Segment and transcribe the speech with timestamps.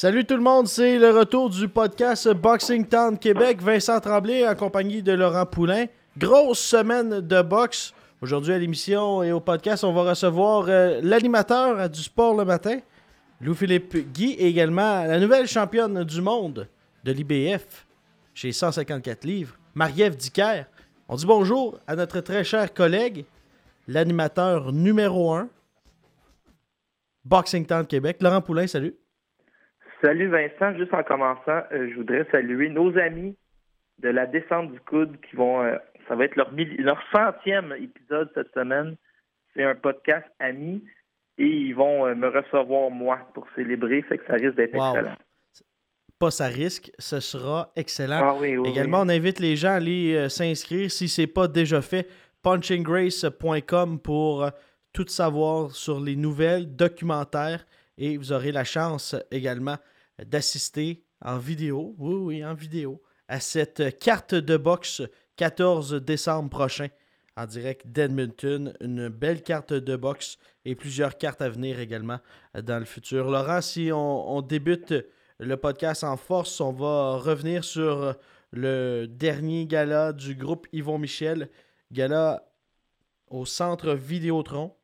[0.00, 3.60] Salut tout le monde, c'est le retour du podcast Boxing Town Québec.
[3.60, 5.86] Vincent Tremblay en compagnie de Laurent Poulain.
[6.16, 7.92] Grosse semaine de boxe.
[8.20, 12.78] Aujourd'hui à l'émission et au podcast, on va recevoir euh, l'animateur du sport le matin,
[13.40, 16.68] Louis-Philippe Guy, et également la nouvelle championne du monde
[17.02, 17.84] de l'IBF
[18.34, 20.66] chez 154 livres, Marie-Ève Dicker.
[21.08, 23.24] On dit bonjour à notre très cher collègue,
[23.88, 25.48] l'animateur numéro 1,
[27.24, 28.94] Boxing Town Québec, Laurent Poulain, salut.
[30.02, 33.36] Salut Vincent, juste en commençant, euh, je voudrais saluer nos amis
[33.98, 38.30] de la descente du coude qui vont, euh, ça va être leur, leur centième épisode
[38.34, 38.96] cette semaine.
[39.54, 40.84] C'est un podcast ami
[41.36, 45.16] et ils vont euh, me recevoir moi pour célébrer, fait que ça risque d'être excellent.
[46.20, 48.20] Pas ça risque, ce sera excellent.
[48.22, 51.46] Ah oui, oui, Également, on invite les gens à aller s'inscrire si ce n'est pas
[51.48, 52.08] déjà fait.
[52.42, 54.48] punchinggrace.com pour
[54.92, 57.64] tout savoir sur les nouvelles, documentaires
[57.98, 59.76] et vous aurez la chance également
[60.24, 65.02] d'assister en vidéo, oui, oui, en vidéo, à cette carte de boxe
[65.36, 66.88] 14 décembre prochain
[67.36, 68.72] en direct d'Edmonton.
[68.80, 72.18] Une belle carte de boxe et plusieurs cartes à venir également
[72.54, 73.30] dans le futur.
[73.30, 74.94] Laurent, si on, on débute
[75.38, 78.14] le podcast en force, on va revenir sur
[78.52, 81.50] le dernier gala du groupe Yvon Michel,
[81.92, 82.48] gala
[83.28, 84.74] au centre Vidéotron.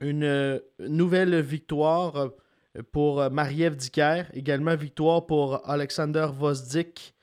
[0.00, 2.30] Une nouvelle victoire
[2.92, 4.24] pour Marie-Ève Dicker.
[4.32, 7.14] Également victoire pour Alexander Vosdik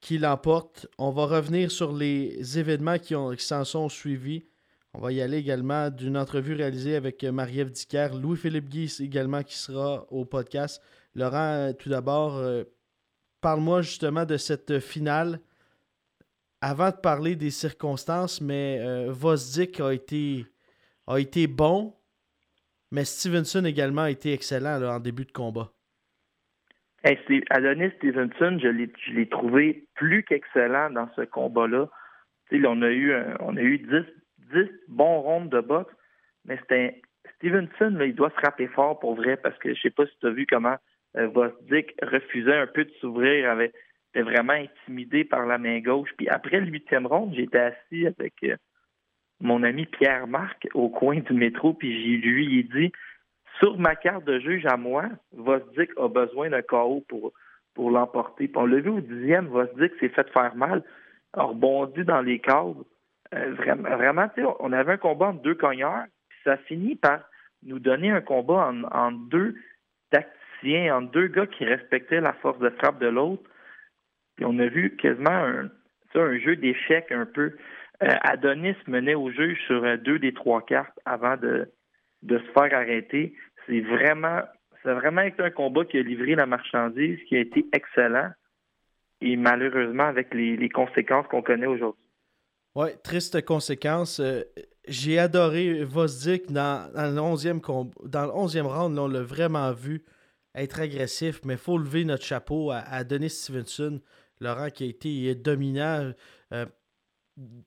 [0.00, 0.86] qui l'emporte.
[0.98, 4.44] On va revenir sur les événements qui, ont, s'en sont suivis.
[4.94, 8.10] On va y aller également d'une entrevue réalisée avec Marie-Ève Dicker.
[8.14, 10.80] Louis-Philippe Guy également qui sera au podcast.
[11.14, 12.64] Laurent, tout d'abord, euh,
[13.40, 15.40] parle-moi justement de cette finale.
[16.60, 20.46] Avant de parler des circonstances, mais euh, Vosdik a été,
[21.06, 21.94] a été bon,
[22.92, 25.70] mais Stevenson également a été excellent en début de combat.
[27.04, 27.18] Hey,
[27.50, 31.88] Adonis Stevenson, je l'ai trouvé plus qu'excellent dans ce combat-là.
[32.52, 33.86] On a eu on a eu 10,
[34.52, 35.92] 10 bons rondes de boxe,
[36.44, 36.58] mais
[37.36, 40.18] Stevenson, là, il doit se rappeler fort pour vrai parce que je sais pas si
[40.20, 40.76] tu as vu comment
[41.16, 41.28] euh,
[42.02, 43.72] refusait un peu de s'ouvrir, avait
[44.14, 46.10] était vraiment intimidé par la main gauche.
[46.16, 48.56] Puis après le huitième ronde, j'étais assis avec euh,
[49.40, 52.92] mon ami Pierre Marc au coin du métro, puis lui ai dit
[53.58, 57.32] sur ma carte de juge à moi, Vosdik a besoin d'un KO pour,
[57.90, 58.48] l'emporter.
[58.48, 60.82] Puis on l'a vu au dixième, Vosdik s'est fait faire mal,
[61.34, 62.84] a rebondi dans les cadres.
[63.34, 64.28] Euh, vraiment,
[64.60, 67.20] on avait un combat entre deux cogneurs, puis ça finit par
[67.62, 69.56] nous donner un combat en, en deux
[70.10, 73.42] tacticiens, en deux gars qui respectaient la force de frappe de l'autre.
[74.36, 75.68] Puis on a vu quasiment un,
[76.14, 77.56] un jeu d'échecs un peu.
[78.02, 81.70] Euh, Adonis menait au jeu sur euh, deux des trois cartes avant de,
[82.28, 83.34] se faire arrêter.
[83.66, 84.42] C'est vraiment,
[84.84, 88.30] un combat qui a livré la marchandise, qui a été excellent
[89.22, 92.04] et malheureusement avec les, conséquences qu'on connaît aujourd'hui.
[92.74, 94.20] Oui, triste conséquence.
[94.20, 94.42] Euh,
[94.86, 97.60] j'ai adoré Vosdik dans, le 11e
[98.04, 98.98] dans le 11e round.
[98.98, 100.04] on l'a vraiment vu
[100.54, 104.00] être agressif, mais il faut lever notre chapeau à, Adonis Stevenson,
[104.40, 106.12] Laurent, qui a été dominant.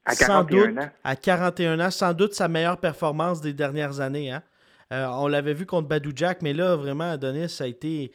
[0.06, 0.90] À 41 ans.
[1.04, 4.32] À 41 ans, sans doute sa meilleure performance des dernières années.
[4.32, 4.44] Hein?
[4.92, 8.12] Euh, on l'avait vu contre Badou Jack, mais là, vraiment, Adonis a été,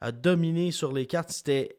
[0.00, 1.30] a dominé sur les cartes.
[1.30, 1.78] C'était,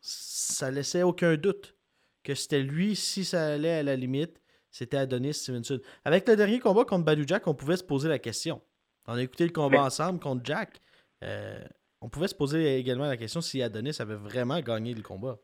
[0.00, 1.74] ça laissait aucun doute
[2.22, 4.40] que c'était lui, si ça allait à la limite,
[4.70, 5.78] c'était Adonis Stevenson.
[6.04, 8.62] Avec le dernier combat contre Badou Jack, on pouvait se poser la question.
[9.06, 10.80] On a écouté le combat ensemble contre Jack.
[11.22, 11.62] Euh,
[12.00, 15.38] on pouvait se poser également la question si Adonis avait vraiment gagné le combat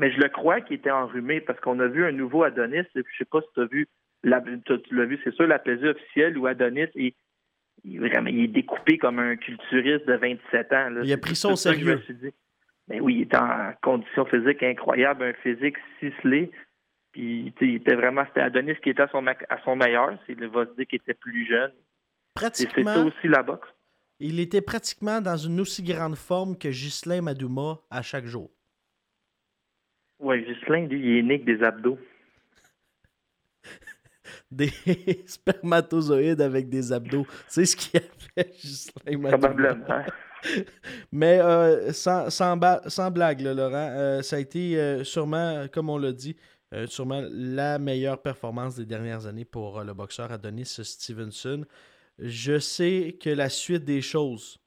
[0.00, 2.86] mais je le crois qu'il était enrhumé parce qu'on a vu un nouveau Adonis.
[2.94, 3.86] Je ne sais pas si tu as vu,
[4.22, 7.14] la, tu l'as vu, c'est sûr, la plaisir officielle où Adonis est,
[7.84, 10.94] vraiment, il est découpé comme un culturiste de 27 ans.
[11.04, 12.02] Il a pris ça au sérieux.
[12.88, 16.50] Mais ben oui, il est en condition physique incroyable, un physique ciselé.
[17.12, 20.18] Puis il était vraiment, c'était Adonis qui était à son, à son meilleur.
[20.26, 21.72] C'est le Vosdik qui était plus jeune.
[22.34, 22.94] Pratiquement.
[22.94, 23.68] C'est ça aussi la boxe.
[24.18, 28.50] il était pratiquement dans une aussi grande forme que Ghislain Madouma à chaque jour.
[30.20, 31.98] Oui, Ghislain, lui, il est né des abdos.
[34.50, 34.70] des
[35.26, 37.26] spermatozoïdes avec des abdos.
[37.48, 39.28] C'est ce qui a fait Ghislain.
[39.28, 40.04] Probablement.
[41.12, 46.12] Mais euh, sans, sans, blague, Laurent, euh, ça a été euh, sûrement, comme on l'a
[46.12, 46.36] dit,
[46.86, 51.64] sûrement la meilleure performance des dernières années pour le boxeur Adonis Stevenson.
[52.18, 54.58] Je sais que la suite des choses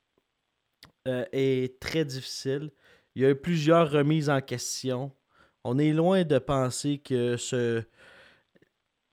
[1.06, 2.72] est très difficile.
[3.16, 5.14] Il y a eu plusieurs remises en question.
[5.64, 7.84] On est loin de penser que ce,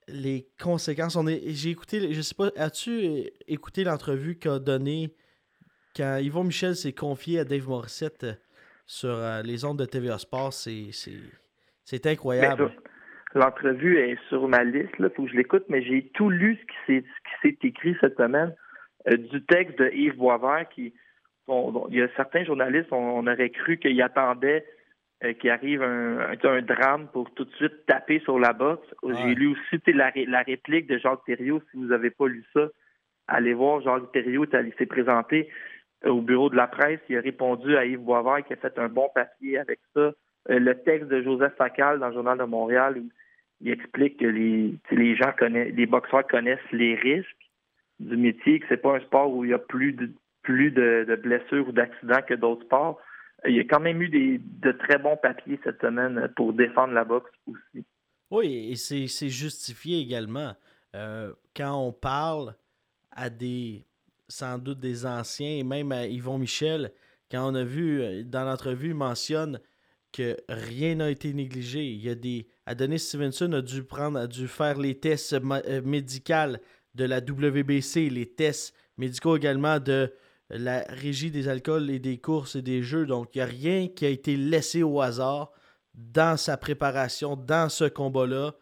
[0.09, 1.17] les conséquences.
[1.17, 5.15] On est, j'ai écouté, je sais pas, as-tu écouté l'entrevue qu'a donné
[5.97, 8.33] quand Yvon Michel s'est confié à Dave Morissette euh,
[8.87, 12.73] sur euh, les ondes de TVA Sport, c'est incroyable.
[13.35, 16.59] L'entrevue est sur ma liste, il faut je l'écoute, mais j'ai tout lu
[16.89, 17.05] ce qui
[17.43, 18.55] s'est écrit cette semaine
[19.09, 20.93] euh, du texte de Yves Boisvert qui
[21.49, 24.01] il y a certains journalistes, on, aurait cru qu'ils
[25.41, 28.87] qu'il arrive un, un, drame pour tout de suite taper sur la boxe.
[29.03, 32.69] J'ai lu aussi la, la réplique de Jacques Thériault, si vous n'avez pas lu ça,
[33.29, 35.49] allez voir Jacques Thériault, il s'est présenté
[36.05, 37.01] au bureau de la presse.
[37.09, 40.13] Il a répondu à Yves Boisvert qui a fait un bon papier avec ça.
[40.49, 43.09] Euh, le texte de Joseph Facal dans le Journal de Montréal où
[43.61, 47.51] il explique que les, les gens connaissent, les boxeurs connaissent les risques
[47.99, 50.11] du métier, que c'est pas un sport où il y a plus de
[50.43, 52.99] plus de, blessures ou d'accidents que d'autres sports.
[53.49, 56.93] Il y a quand même eu des, de très bons papiers cette semaine pour défendre
[56.93, 57.85] la boxe aussi.
[58.31, 60.55] Oui, et c'est justifié également.
[60.95, 62.55] Euh, quand on parle
[63.11, 63.85] à des
[64.31, 66.93] sans doute des anciens, et même à Yvon Michel,
[67.31, 69.61] quand on a vu euh, dans l'entrevue, mentionne
[70.13, 71.85] que rien n'a été négligé.
[71.85, 72.47] Il y a des.
[72.67, 76.57] Adonis Stevenson a dû prendre, a dû faire les tests euh, médicaux
[76.95, 80.13] de la WBC, les tests médicaux également de
[80.51, 83.07] la régie des alcools et des courses et des jeux.
[83.07, 85.53] Donc, il n'y a rien qui a été laissé au hasard
[85.95, 88.55] dans sa préparation, dans ce combat-là.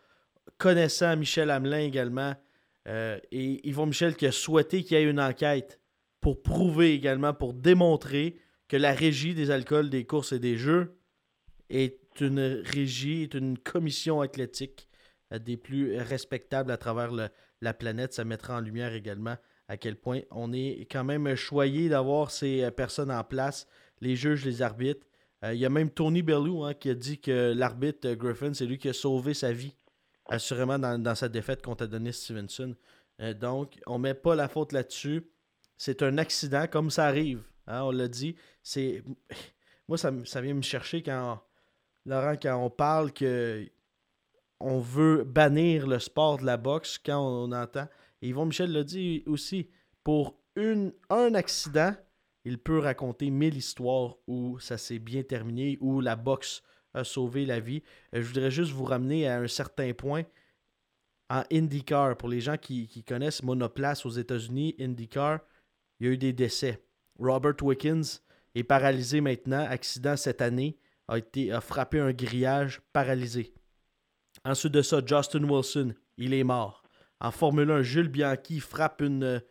[0.59, 2.35] Connaissant Michel Hamelin également,
[2.89, 5.81] euh, et Yvon Michel qui a souhaité qu'il y ait une enquête
[6.21, 10.99] pour prouver également, pour démontrer que la régie des alcools, des courses et des jeux
[11.71, 14.89] est une régie, est une commission athlétique
[15.33, 17.13] euh, des plus respectables à travers
[17.61, 18.15] la planète.
[18.15, 19.37] Ça mettra en lumière également
[19.69, 23.69] à quel point on est quand même choyé d'avoir ces euh, personnes en place,
[24.01, 25.07] les juges, les arbitres.
[25.45, 28.77] Il y a même Tony Bellew hein, qui a dit que l'arbitre Griffin, c'est lui
[28.77, 29.73] qui a sauvé sa vie
[30.29, 32.77] assurément dans, sa défaite contre Adonis Stevenson.
[33.21, 35.27] Euh, donc, on ne met pas la faute là-dessus.
[35.77, 37.43] C'est un accident, comme ça arrive.
[37.67, 38.37] Hein, on l'a dit.
[38.63, 39.03] C'est
[39.89, 40.11] Moi, ça,
[40.41, 41.41] vient me chercher quand,
[42.05, 43.67] Laurent, quand on parle que
[44.61, 47.89] on veut bannir le sport de la boxe quand on, entend.
[48.23, 49.69] Et Yvon Michel l'a dit aussi.
[50.05, 51.95] Pour un accident,
[52.45, 56.63] il peut raconter mille histoires où ça s'est bien terminé, où la boxe
[56.95, 57.83] a sauvé la vie.
[58.15, 60.25] Euh, je voudrais juste vous ramener à un certain point
[61.31, 62.17] en IndyCar.
[62.17, 65.41] Pour les gens qui, connaissent Monoplace aux États-Unis, IndyCar,
[66.01, 66.83] il y a eu des décès.
[67.19, 68.23] Robert Wickens
[68.55, 69.67] est paralysé maintenant.
[69.69, 70.79] Accident cette année.
[71.11, 73.55] A, été, a frappé un grillage paralysé.
[74.45, 76.78] Ensuite de ça, Justin Wilson, il est mort.
[77.21, 79.43] En Formule 1, Jules Bianchi frappe une,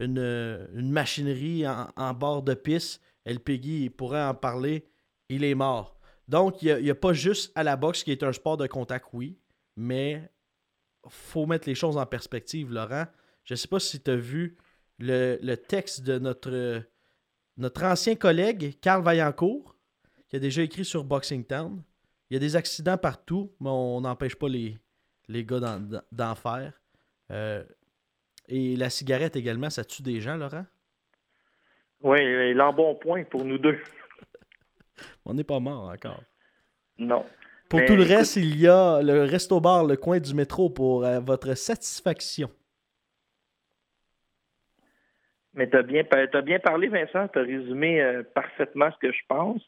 [0.00, 3.00] machinerie en, en, bord de piste.
[3.24, 4.88] El Peggy pourrait en parler.
[5.28, 5.98] Il est mort.
[6.28, 9.06] Donc, il n'y a, pas juste à la boxe qui est un sport de contact,
[9.12, 9.38] oui,
[9.76, 10.30] mais
[11.08, 13.06] faut mettre les choses en perspective, Laurent.
[13.44, 14.56] Je ne sais pas si tu as vu
[14.98, 16.82] le, texte de notre,
[17.56, 19.76] notre ancien collègue, Carl Vaillancourt,
[20.28, 21.82] qui a déjà écrit sur Boxing Town.
[22.30, 24.78] Il y a des accidents partout, mais on n'empêche pas les,
[25.28, 25.78] les gars
[26.12, 26.72] d'en faire.
[27.32, 27.64] Euh,
[28.48, 30.66] et la cigarette également, ça tue des gens, Laurent?
[32.02, 33.78] Oui, il a un bon point pour nous deux.
[35.24, 36.22] On n'est pas mort encore.
[36.98, 37.24] Non.
[37.68, 41.06] Pour tout le reste, il y a le Resto Bar, le coin du métro pour
[41.06, 42.50] euh, votre satisfaction.
[45.54, 46.02] Mais tu as bien,
[46.44, 47.28] bien parlé, Vincent.
[47.28, 49.62] Tu as résumé euh, parfaitement ce que je pense.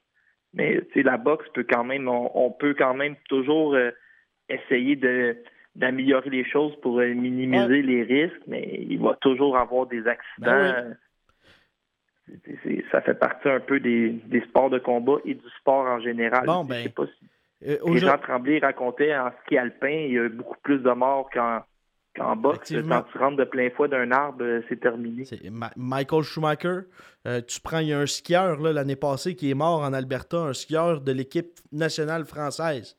[0.52, 3.90] Mais la boxe peut quand même, on, peut quand même toujours euh,
[4.48, 5.36] essayer de
[5.74, 10.72] d'améliorer les choses pour minimiser les risques, mais il va toujours avoir des accidents.
[10.72, 10.96] Ben
[12.90, 16.46] ça fait partie un peu des, sports de combat et du sport en général.
[16.46, 20.78] Bon, ben, pas si Jean Tremblay racontait en ski alpin, il y a beaucoup plus
[20.78, 22.72] de morts qu'en boxe.
[22.88, 25.24] Quand tu rentres de plein fouet d'un arbre, euh, c'est terminé.
[25.76, 26.80] Michael Schumacher,
[27.26, 30.38] euh, tu prends, il y a un skieur l'année passée qui est mort en Alberta,
[30.38, 32.96] un skieur de l'équipe nationale française.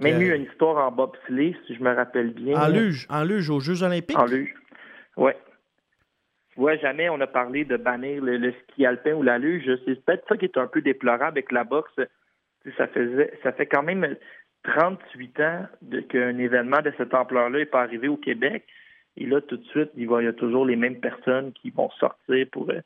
[0.00, 2.56] Même eu une histoire en bobsleigh, si je me rappelle bien.
[2.60, 4.18] En luge, en luge aux Jeux olympiques?
[4.18, 4.54] En luge,
[5.16, 5.32] oui.
[6.52, 9.68] tu vois, jamais on a parlé de bannir le, ski alpin ou la luge.
[9.84, 11.92] C'est peut-être ça qui est un peu déplorable avec la boxe.
[12.76, 14.16] Ça faisait, ça fait quand même
[14.64, 15.66] 38 ans
[16.08, 18.64] qu'un événement de cette ampleur-là n'est pas arrivé au Québec.
[19.16, 21.90] Et là, tout de suite, il, va, y a toujours les mêmes personnes qui vont
[21.98, 22.80] sortir pour euh,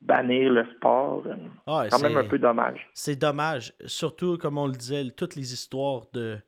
[0.00, 1.24] bannir le sport.
[1.66, 2.88] Ah, c'est quand même un peu dommage.
[2.94, 3.74] C'est dommage.
[3.86, 6.38] Surtout, comme on le disait, toutes les histoires de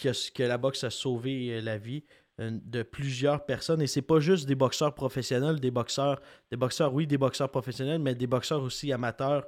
[0.00, 2.04] que, que la boxe a sauvé euh, la vie
[2.40, 3.80] euh, de plusieurs personnes.
[3.80, 6.20] Et c'est pas juste des boxeurs professionnels, des boxeurs,
[6.50, 9.46] des boxeurs, oui, des boxeurs professionnels, mais des boxeurs aussi amateurs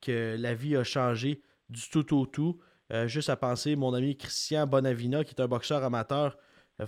[0.00, 2.60] que la vie a changé du tout au tout.
[3.06, 6.38] juste à penser, mon ami Christian Bonavina, qui est un boxeur amateur,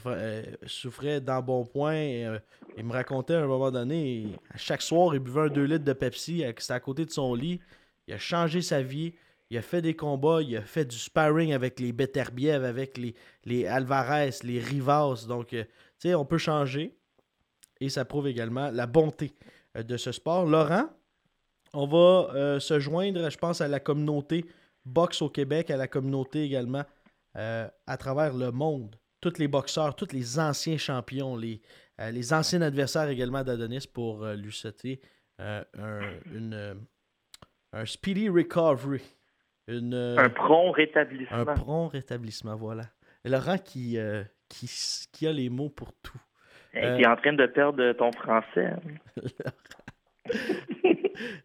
[0.07, 1.95] euh, souffrait d'un bon point.
[1.95, 2.39] Euh,
[2.77, 5.85] il me racontait à un moment donné, à chaque soir, il buvait un 2 litres
[5.85, 7.61] de Pepsi, c'était à côté de son lit.
[8.07, 9.15] Il a changé sa vie.
[9.51, 13.15] Il a fait des combats, il a fait du sparring avec les Beterbiev, avec les,
[13.45, 15.27] les Alvarez, les Rivas.
[15.29, 15.65] Donc, euh,
[15.99, 16.97] tu sais, on peut changer.
[17.81, 19.35] Et ça prouve également la bonté
[19.75, 20.47] de ce sport.
[20.47, 20.89] Laurent,
[21.75, 24.47] on va se joindre, je pense, à la communauté
[24.87, 26.85] boxe au Québec, à la communauté également
[27.35, 31.63] à travers le monde tous les boxeurs, tous les anciens champions, les,
[32.01, 35.01] euh, les anciens adversaires également d'Adonis pour euh, lui souhaiter
[35.41, 36.01] euh, un,
[36.35, 36.77] une,
[37.73, 39.01] un speedy recovery.
[39.69, 41.39] un prompt rétablissement.
[41.39, 42.85] Un prompt rétablissement, voilà.
[43.25, 43.97] Laurent qui,
[44.49, 44.69] qui,
[45.13, 46.21] qui, a les mots pour tout.
[46.73, 48.75] tu es en train de perdre ton français.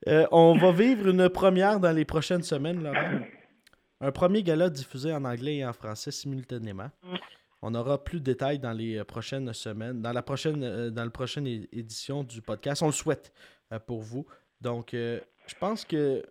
[0.31, 3.19] on va vivre une première dans les prochaines semaines, Laurent.
[4.01, 6.89] Un premier gala diffusé en anglais et en français simultanément.
[7.62, 12.24] On aura plus de détails dans les euh, prochaines semaines, dans la prochaine, euh, édition
[12.24, 12.82] du podcast.
[12.84, 13.34] On le souhaite
[13.74, 14.26] euh, pour vous.
[14.62, 16.24] Donc, je pense que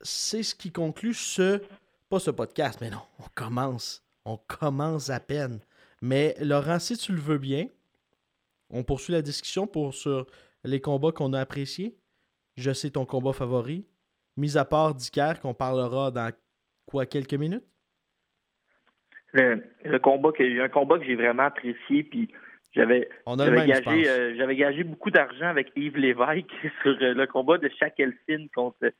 [0.00, 1.62] c'est ce qui conclut ce,
[2.08, 4.02] pas ce podcast, mais non, on commence.
[4.24, 5.60] On commence à peine.
[6.00, 7.68] Mais Laurent, si tu le veux bien,
[8.70, 10.26] on poursuit la discussion pour sur
[10.64, 11.96] les combats qu'on a appréciés.
[12.56, 13.86] Je sais ton combat favori.
[14.36, 16.32] Mis à part Dicker, qu'on parlera dans
[16.86, 17.64] quoi, quelques minutes?
[19.32, 22.28] Le, combat un combat que j'ai vraiment apprécié puis
[22.74, 26.50] j'avais gagé euh, j'avais gagé beaucoup d'argent avec Yves Lévesque
[26.82, 28.92] sur euh, le combat de Elfin contre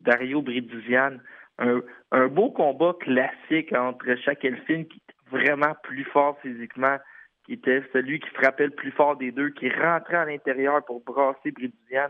[0.00, 1.18] Dario Briduzian.
[1.58, 6.98] Un, un, beau combat classique entre Elfin qui était vraiment plus fort physiquement,
[7.44, 11.02] qui était celui qui frappait le plus fort des deux, qui rentrait à l'intérieur pour
[11.04, 12.08] brasser Briduzian.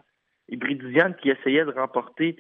[0.51, 2.37] Et Briduzian qui essayait de remporter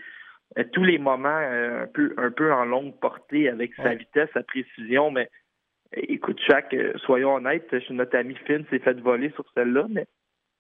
[0.72, 4.42] tous les moments euh, un peu un peu en longue portée avec sa vitesse, sa
[4.42, 5.28] précision, mais
[5.92, 10.06] écoute, chaque, euh, soyons honnêtes, notre ami Finn s'est fait voler sur celle-là, mais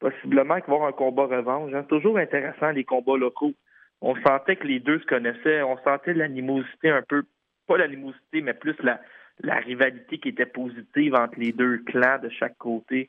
[0.00, 1.70] possiblement qu'il va y avoir un combat revanche.
[1.70, 1.86] C'est hein.
[1.88, 3.54] toujours intéressant les combats locaux.
[4.00, 7.24] On sentait que les deux se connaissaient, on sentait l'animosité un peu,
[7.66, 9.00] pas l'animosité, mais plus la,
[9.40, 13.08] la rivalité qui était positive entre les deux clans de chaque côté.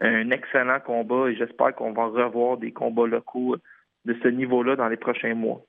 [0.00, 3.56] Un excellent combat et j'espère qu'on va revoir des combats locaux
[4.04, 5.60] de ce niveau-là dans les prochains mois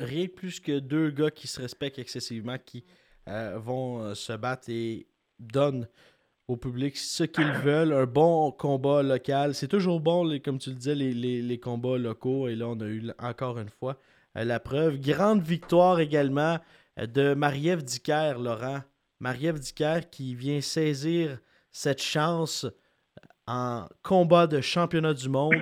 [0.00, 2.84] rien de plus que deux gars qui se respectent excessivement, qui
[3.28, 5.06] euh, vont euh, se battre et
[5.38, 5.88] donnent
[6.48, 7.92] au public ce qu'ils veulent.
[7.92, 9.54] Un bon combat local.
[9.54, 12.48] C'est toujours bon, comme tu le disais, les, combats locaux.
[12.48, 13.98] Et là, on a eu encore une fois
[14.36, 14.98] euh, la preuve.
[14.98, 16.58] Grande victoire également
[16.96, 18.80] de Marie-Ève Dicker, Laurent.
[19.20, 21.38] Marie-Ève Dicker qui vient saisir
[21.70, 22.66] cette chance
[23.46, 25.60] en combat de championnat du monde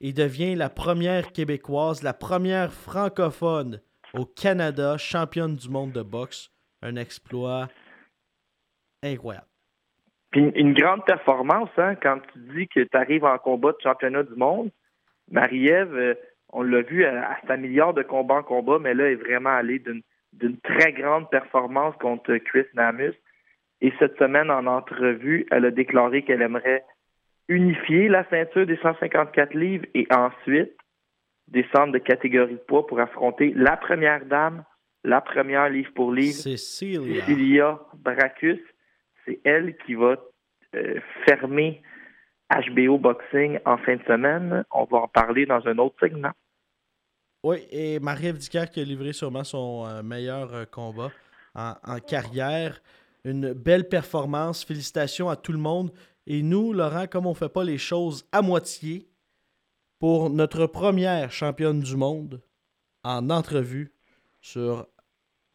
[0.00, 3.80] et devient la première québécoise, la première francophone
[4.14, 6.50] au Canada, championne du monde de boxe.
[6.82, 7.68] Un exploit
[9.02, 9.46] incroyable.
[10.34, 14.34] une, grande performance, hein, quand tu dis que tu arrives en combat de championnat du
[14.34, 14.70] monde.
[15.30, 16.14] Marie-Ève, euh,
[16.52, 19.50] on l'a vu, à, sa milliard de combats en combat, mais là, elle est vraiment
[19.50, 23.14] allée d'une très grande performance contre Chris Namus.
[23.82, 26.84] Et cette semaine, en entrevue, elle a déclaré qu'elle aimerait
[27.50, 30.72] unifier la ceinture des 154 livres et ensuite
[31.48, 34.64] descendre de catégorie de poids pour affronter la première dame,
[35.02, 38.60] la première livre pour livre, Cecilia, Bracus.
[39.24, 40.16] C'est elle qui va
[40.76, 41.82] euh, fermer
[42.50, 44.64] HBO Boxing en fin de semaine.
[44.70, 46.32] On va en parler dans un autre segment.
[47.42, 51.10] Oui, et Marie-Ève qui a livré sûrement son euh, meilleur euh, combat
[51.54, 52.80] en, carrière.
[53.24, 54.64] Une belle performance.
[54.64, 55.90] Félicitations à tout le monde.
[56.26, 59.10] Et nous, Laurent, comme on ne fait pas les choses à moitié,
[60.00, 62.40] pour notre première championne du monde
[63.04, 63.92] en entrevue
[64.40, 64.86] sur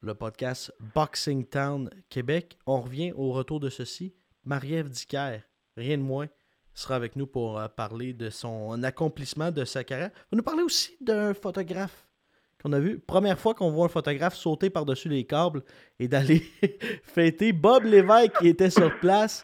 [0.01, 4.13] le podcast Boxing Town Québec, on revient au retour de ceci.
[4.43, 5.39] Marie-Ève Dicker,
[5.75, 6.27] rien de moins,
[6.75, 10.11] sera avec nous pour euh, parler de son accomplissement de sa carrière.
[10.31, 12.07] On va nous parler aussi d'un photographe
[12.61, 12.99] qu'on a vu.
[12.99, 15.63] Première fois qu'on voit un photographe sauter par-dessus les câbles
[15.97, 16.43] et d'aller
[17.03, 19.43] fêter Bob Lévesque qui était sur place.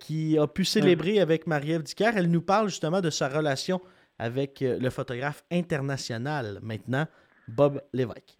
[0.00, 2.12] Qui a pu célébrer avec Marie-Ève Dicker.
[2.16, 3.80] Elle nous parle justement de sa relation
[4.18, 7.06] avec le photographe international maintenant,
[7.48, 8.38] Bob Lévesque.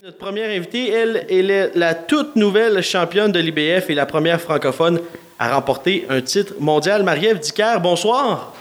[0.06, 5.00] Notre première invitée, elle, est la toute nouvelle championne de l'IBF et la première francophone
[5.36, 7.02] à remporter un titre mondial.
[7.02, 8.54] Marie-Ève Dicker, bonsoir.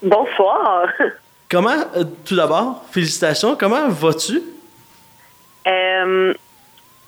[0.00, 0.86] Bonsoir.
[1.50, 4.40] Comment, euh, tout d'abord, félicitations, comment vas-tu?
[5.66, 6.32] Euh,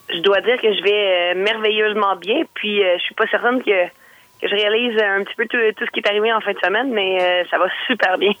[0.09, 2.43] je dois dire que je vais euh, merveilleusement bien.
[2.55, 3.71] Puis je suis pas certaine que,
[4.43, 7.45] je réalise un petit peu tout, ce qui est arrivé en fin de semaine, mais
[7.49, 8.33] ça va super bien.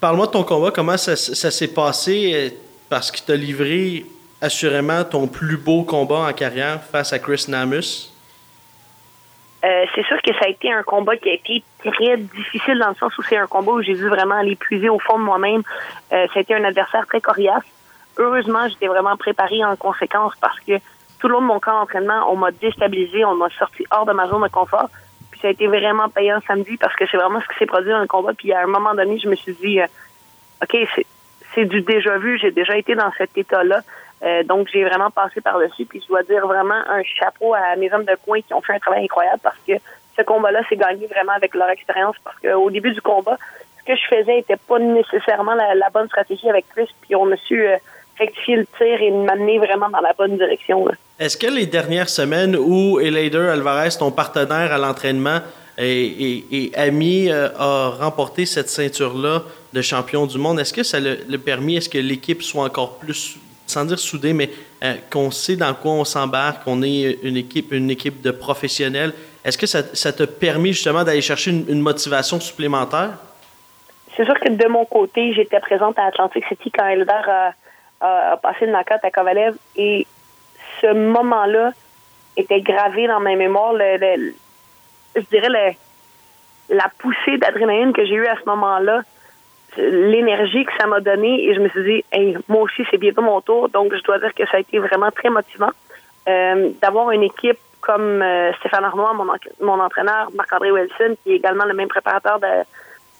[0.00, 0.70] Parle-moi de ton combat.
[0.70, 2.56] Comment ça, s'est passé?
[2.88, 4.06] Parce que tu as livré
[4.42, 8.10] assurément ton plus beau combat en carrière face à Chris Namus?
[9.94, 12.94] c'est sûr que ça a été un combat qui a été très difficile dans le
[12.96, 15.62] sens où c'est un combat où j'ai dû vraiment l'épuiser au fond de moi-même.
[16.10, 17.62] a été un adversaire très coriace
[18.18, 20.78] heureusement, j'étais vraiment préparée en conséquence parce que
[21.20, 24.12] tout le long de mon camp d'entraînement, on m'a déstabilisé, on m'a sorti hors de
[24.12, 24.88] ma zone de confort.
[25.30, 27.90] Puis ça a été vraiment payant samedi parce que c'est vraiment ce qui s'est produit
[27.90, 28.32] dans le combat.
[28.34, 29.86] Puis à un moment donné, je me suis dit, euh,
[30.62, 30.76] OK,
[31.54, 33.82] c'est du déjà vu, j'ai déjà été dans cet état-là.
[34.22, 35.84] Euh, donc, j'ai vraiment passé par-dessus.
[35.84, 38.74] Puis je dois dire vraiment un chapeau à mes hommes de coin qui ont fait
[38.74, 39.72] un travail incroyable parce que
[40.16, 43.38] ce combat-là s'est gagné vraiment avec leur expérience parce qu'au début du combat,
[43.80, 46.88] ce que je faisais n'était pas nécessairement la, bonne stratégie avec Chris.
[47.02, 47.66] Puis on me su...
[47.66, 47.76] Euh,
[48.18, 50.86] rectifier le tir et m'amener vraiment dans la bonne direction.
[51.18, 55.40] Est-ce que les dernières semaines où Elader Alvarez, ton partenaire à l'entraînement
[55.78, 61.36] et, ami, euh, a remporté cette ceinture-là de champion du monde, est-ce que ça le,
[61.38, 63.38] permis, est-ce que l'équipe soit encore plus,
[63.72, 64.50] sans dire soudée, mais
[64.82, 69.12] euh, qu'on sait dans quoi on s'embarque, qu'on est une équipe, une équipe de professionnels,
[69.44, 73.10] est-ce que ça, t'a permis justement d'aller chercher une, motivation supplémentaire?
[74.16, 77.54] C'est sûr que de mon côté, j'étais présente à Atlantic City quand Elder a
[78.02, 80.06] a, passé le knockout à Kovalev et
[80.80, 81.72] ce moment-là
[82.36, 83.72] était gravé dans ma mémoire.
[83.74, 84.34] Le,
[85.14, 85.76] je dirais
[86.68, 89.02] la poussée d'adrénaline que j'ai eue à ce moment-là,
[89.76, 93.22] l'énergie que ça m'a donné et je me suis dit, hey, moi aussi, c'est bientôt
[93.22, 93.68] mon tour.
[93.68, 95.70] Donc, je dois dire que ça a été vraiment très motivant.
[96.28, 99.26] Euh, d'avoir une équipe comme euh, Stéphane Arnois, mon,
[99.60, 102.64] mon entraîneur, Marc-André Wilson, qui est également le même préparateur de,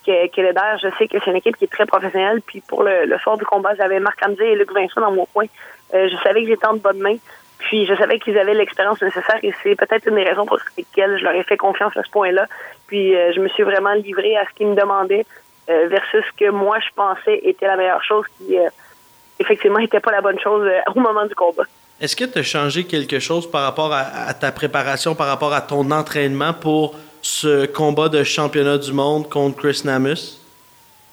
[0.06, 2.40] que, que Je sais que c'est une équipe qui est très professionnelle.
[2.42, 5.46] Puis pour le, le soir du combat, j'avais Marc-André et Luc Vincent dans mon coin.
[5.94, 7.16] Euh, je savais que j'étais en bonne main.
[7.58, 11.16] Puis je savais qu'ils avaient l'expérience nécessaire et c'est peut-être une des raisons pour lesquelles
[11.18, 12.46] je leur ai fait confiance à ce point-là.
[12.88, 15.24] Puis euh, je me suis vraiment livré à ce qu'ils me demandaient
[15.68, 18.56] euh, versus ce que moi je pensais était la meilleure chose qui
[19.38, 21.64] effectivement n'était pas la bonne chose au moment du combat.
[22.00, 25.60] Est-ce que tu as changé quelque chose par rapport à, ta préparation, par rapport à
[25.60, 30.40] ton entraînement pour ce combat de championnat du monde contre Chris Namus?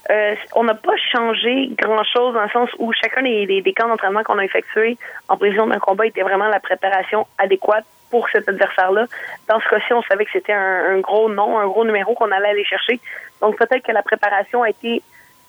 [0.10, 4.24] Euh, on n'a pas changé grand-chose dans le sens où chacun des, des, camps d'entraînement
[4.24, 9.06] qu'on a effectués en prévision d'un combat était vraiment la préparation adéquate pour cet adversaire-là.
[9.48, 12.50] Dans ce cas-ci, on savait que c'était un, gros nom, un gros numéro qu'on allait
[12.50, 13.00] aller chercher.
[13.42, 15.02] Donc peut-être que la préparation a été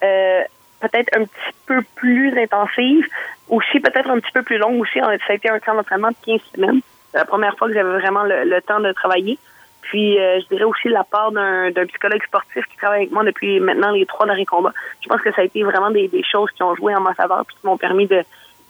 [0.04, 0.42] euh,
[0.80, 3.06] peut-être un petit peu plus intensive,
[3.48, 4.98] aussi peut-être un petit peu plus longue aussi.
[4.98, 6.80] Ça a été un camp d'entraînement de 15 semaines.
[7.12, 9.38] C'est la première fois que j'avais vraiment le temps de travailler.
[9.82, 13.60] Puis, euh, je dirais aussi la part d'un psychologue sportif qui travaille avec moi depuis
[13.60, 14.74] maintenant les trois derniers combats.
[15.02, 17.40] Je pense que ça a été vraiment des, choses qui ont joué en ma faveur
[17.40, 18.22] et qui m'ont permis de,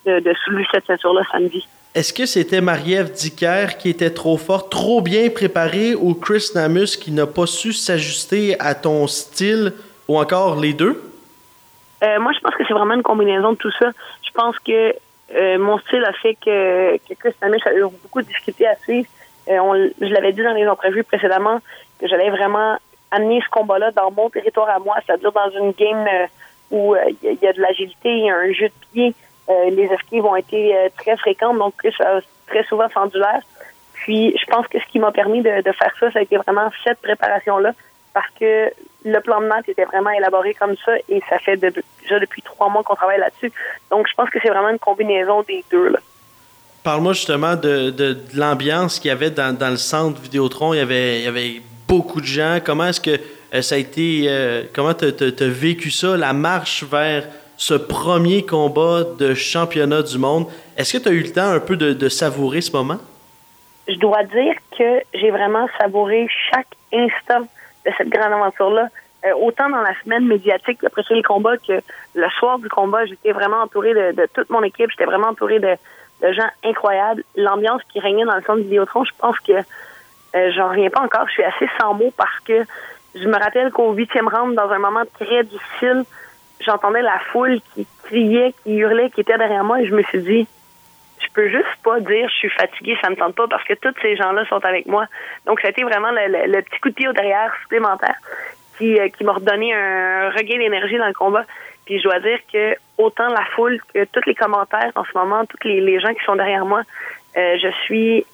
[0.07, 1.67] de, soulever cette ceinture-là samedi.
[1.93, 6.97] Est-ce que c'était Marie-Ève Dicker qui était trop forte, trop bien préparée ou Chris Namus
[6.97, 9.73] qui n'a pas su s'ajuster à ton style
[10.07, 11.03] ou encore les deux?
[12.05, 13.91] Euh, moi, je pense que c'est vraiment une combinaison de tout ça.
[14.23, 14.95] Je pense que
[15.35, 19.09] euh, mon style a fait que, Chris Namus a eu beaucoup de difficultés à suivre.
[19.49, 21.59] Euh, je l'avais dit dans les entrevues précédemment
[22.01, 22.79] que j'allais vraiment
[23.11, 26.07] amener ce combat-là dans mon territoire à moi, c'est-à-dire dans une game
[26.71, 29.15] où il y, a de l'agilité, il y a un jeu de pied.
[29.71, 31.75] Les esquives ont été très fréquentes, donc
[32.47, 33.41] très souvent fendu l'air.
[33.95, 36.71] Puis je pense que ce qui m'a permis de, faire ça, ça a été vraiment
[36.85, 37.73] cette préparation-là,
[38.15, 38.73] parce que
[39.05, 42.69] le plan de match était vraiment élaboré comme ça et ça fait déjà depuis trois
[42.69, 43.53] mois qu'on travaille là-dessus.
[43.91, 45.89] Donc je pense que c'est vraiment une combinaison des deux.
[45.89, 45.99] Là.
[46.83, 50.73] Parle-moi justement de, l'ambiance qu'il y avait dans, le centre Vidéotron.
[50.73, 52.59] Il y avait, il y avait beaucoup de gens.
[52.65, 53.21] Comment est-ce que
[53.53, 54.25] euh, ça a été.
[54.29, 57.25] Euh, comment tu as, vécu ça, la marche vers
[57.61, 60.47] ce premier combat de championnat du monde?
[60.79, 62.97] Est-ce que tu as eu le temps un peu de, savourer ce moment?
[63.87, 67.47] Je dois dire que j'ai vraiment savouré chaque instant
[67.85, 68.89] de cette grande aventure-là.
[69.27, 71.83] Euh, autant dans la semaine médiatique après les combats que
[72.15, 74.91] le soir du combat, j'étais vraiment entouré de, toute mon équipe.
[74.93, 75.77] J'étais vraiment entouré de,
[76.33, 77.23] gens incroyables.
[77.37, 81.27] L'ambiance qui régnait dans le centre Vidéotron, je pense que euh, j'en reviens pas encore.
[81.29, 82.65] Je suis assez sans mots parce que
[83.15, 86.05] je me rappelle qu'au huitième round, dans un moment très difficile,
[86.61, 90.23] j'entendais la foule qui criait, qui hurlait, qui était derrière moi et je me suis
[90.23, 90.47] dit,
[91.21, 93.95] je peux juste pas dire je suis fatiguée, ça me tente pas parce que tous
[94.03, 95.07] ces gens-là sont avec moi.
[95.47, 98.17] Donc, ça a été vraiment le, petit coup de pied au derrière supplémentaire
[98.79, 101.45] qui, euh, qui m'a redonné un regain d'énergie dans le combat.
[101.85, 105.45] Puis je dois dire que autant la foule que tous les commentaires en ce moment,
[105.47, 106.83] tous les, gens qui sont derrière moi,
[107.37, 108.25] euh, je suis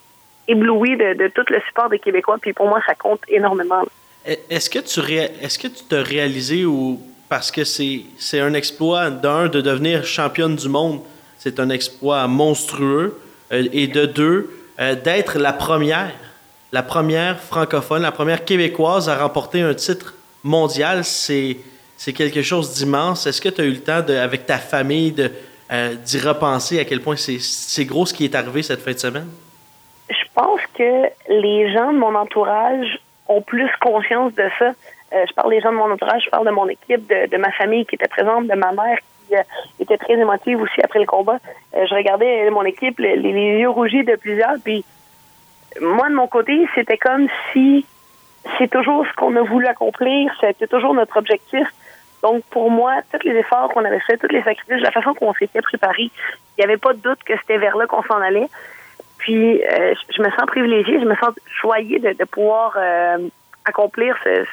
[0.49, 2.39] éblouie de, tout le support des Québécois.
[2.41, 3.83] Puis pour moi, ça compte énormément.
[4.25, 9.49] Est-ce que tu est-ce que tu t'as réalisé ou parce que c'est un exploit d'un
[9.49, 11.01] de devenir championne du monde,
[11.39, 13.19] c'est un exploit monstrueux
[13.53, 16.13] euh, et de deux euh, d'être la première
[16.73, 21.57] la première francophone, la première québécoise à remporter un titre mondial, c'est
[22.15, 23.27] quelque chose d'immense.
[23.27, 25.15] Est-ce que tu as eu le temps, de, avec ta famille,
[25.73, 28.99] euh, d'y repenser à quel point c'est gros ce qui est arrivé cette fin de
[28.99, 29.29] semaine?
[30.11, 34.73] Je pense que les gens de mon entourage ont plus conscience de ça.
[35.13, 37.53] Euh, je parle des gens de mon entourage, je parle de mon équipe, de, ma
[37.53, 39.43] famille qui était présente, de ma mère qui euh,
[39.79, 41.39] était très émotive aussi après le combat.
[41.75, 44.85] Euh, je regardais mon équipe, les, yeux rougis de plusieurs, puis
[45.81, 47.87] moi, de mon côté, c'était comme si
[48.59, 51.69] c'est toujours ce qu'on a voulu accomplir, c'était toujours notre objectif.
[52.23, 55.35] Donc, pour moi, tous les efforts qu'on avait faits, tous les sacrifices, la façon qu'on
[55.35, 58.49] s'était préparé, il n'y avait pas de doute que c'était vers là qu'on s'en allait.
[59.19, 62.79] Puis, je me sens privilégiée, je me sens choyée de, pouvoir
[63.67, 64.45] accomplir ce,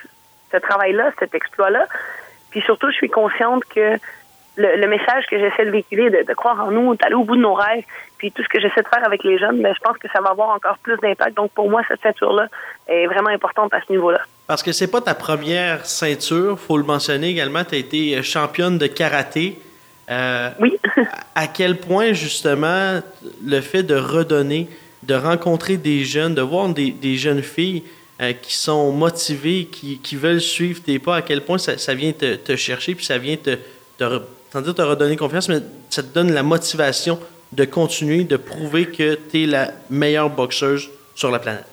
[0.53, 1.87] ce travail-là, cet exploit-là.
[2.51, 3.97] Puis surtout, je suis consciente que
[4.57, 7.53] le, message que j'essaie de véhiculer, de, croire en nous, d'aller au bout de nos
[7.53, 7.83] rêves,
[8.17, 10.07] puis tout ce que j'essaie de faire avec les jeunes, mais ben, je pense que
[10.13, 11.35] ça va avoir encore plus d'impact.
[11.35, 12.47] Donc pour moi, cette ceinture-là
[12.87, 14.21] est vraiment importante à ce niveau-là.
[14.45, 18.77] Parce que c'est pas ta première ceinture, faut le mentionner également, tu as été championne
[18.77, 19.59] de karaté.
[20.11, 20.77] Euh, oui.
[21.35, 22.99] à quel point justement
[23.41, 24.67] le fait de redonner,
[25.03, 27.83] de rencontrer des jeunes, de voir des jeunes filles
[28.21, 32.11] euh, qui sont motivés, qui, qui, veulent suivre tes pas, à quel point ça, vient
[32.11, 33.57] te, chercher, puis ça vient te,
[33.97, 35.57] te, redonner confiance, mais
[35.89, 37.19] ça te donne la motivation
[37.51, 41.65] de continuer, de prouver que tu es la meilleure boxeuse sur la planète?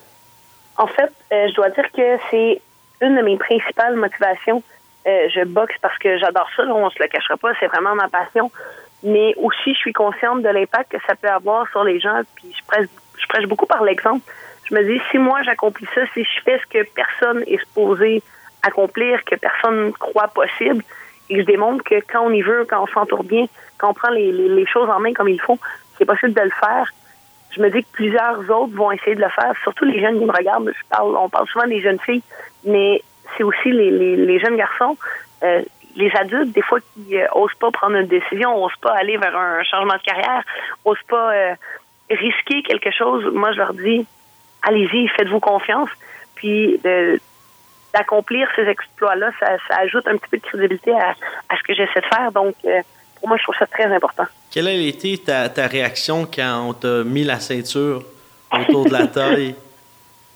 [0.78, 2.60] En fait, euh, je dois dire que c'est
[3.02, 4.62] une de mes principales motivations.
[5.06, 8.08] Euh, je boxe parce que j'adore ça, on se le cachera pas, c'est vraiment ma
[8.08, 8.50] passion.
[9.02, 12.54] Mais aussi, je suis consciente de l'impact que ça peut avoir sur les gens, puis
[12.54, 14.24] je prêche beaucoup par l'exemple
[14.70, 18.22] je me dis, si moi j'accomplis ça, si je fais ce que personne est supposé
[18.62, 20.84] accomplir, que personne croit possible,
[21.28, 23.46] et que je démontre que quand on y veut, quand on s'entoure bien,
[23.78, 25.58] quand on prend les, choses en main comme il faut,
[25.96, 26.86] c'est possible de le faire.
[27.50, 30.24] Je me dis que plusieurs autres vont essayer de le faire, surtout les jeunes qui
[30.24, 30.72] me regardent.
[30.72, 32.22] Je parle, on parle souvent des jeunes filles,
[32.64, 33.02] mais
[33.36, 34.96] c'est aussi les, jeunes garçons,
[35.42, 35.62] euh,
[35.96, 37.26] les adultes, des fois, qui euh,
[37.58, 40.44] pas prendre une décision, n'osent pas aller vers un changement de carrière,
[40.86, 41.54] n'osent pas euh,
[42.10, 43.24] risquer quelque chose.
[43.32, 44.06] Moi, je leur dis,
[44.62, 45.88] allez-y, faites-vous confiance.
[46.34, 46.80] Puis
[47.92, 51.14] d'accomplir ces exploits-là, ça, ajoute un petit peu de crédibilité à,
[51.56, 52.32] ce que j'essaie de faire.
[52.32, 52.80] Donc, euh,
[53.18, 54.24] pour moi, je trouve ça très important.
[54.50, 58.02] Quelle a été ta, réaction quand on t'a mis la ceinture
[58.52, 59.54] autour de la taille?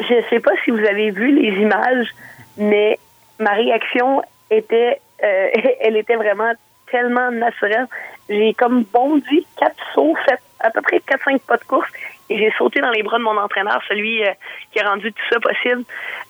[0.00, 2.08] je ne sais pas si vous avez vu les images,
[2.56, 2.98] mais
[3.38, 5.48] ma réaction était, euh,
[5.80, 6.52] elle était vraiment
[6.90, 7.86] tellement naturelle.
[8.28, 11.88] J'ai comme bondi quatre sauts, fait à peu près 4-5 pas de course
[12.30, 14.30] et j'ai sauté dans les bras de mon entraîneur, celui euh,
[14.72, 15.84] qui a rendu tout ça possible.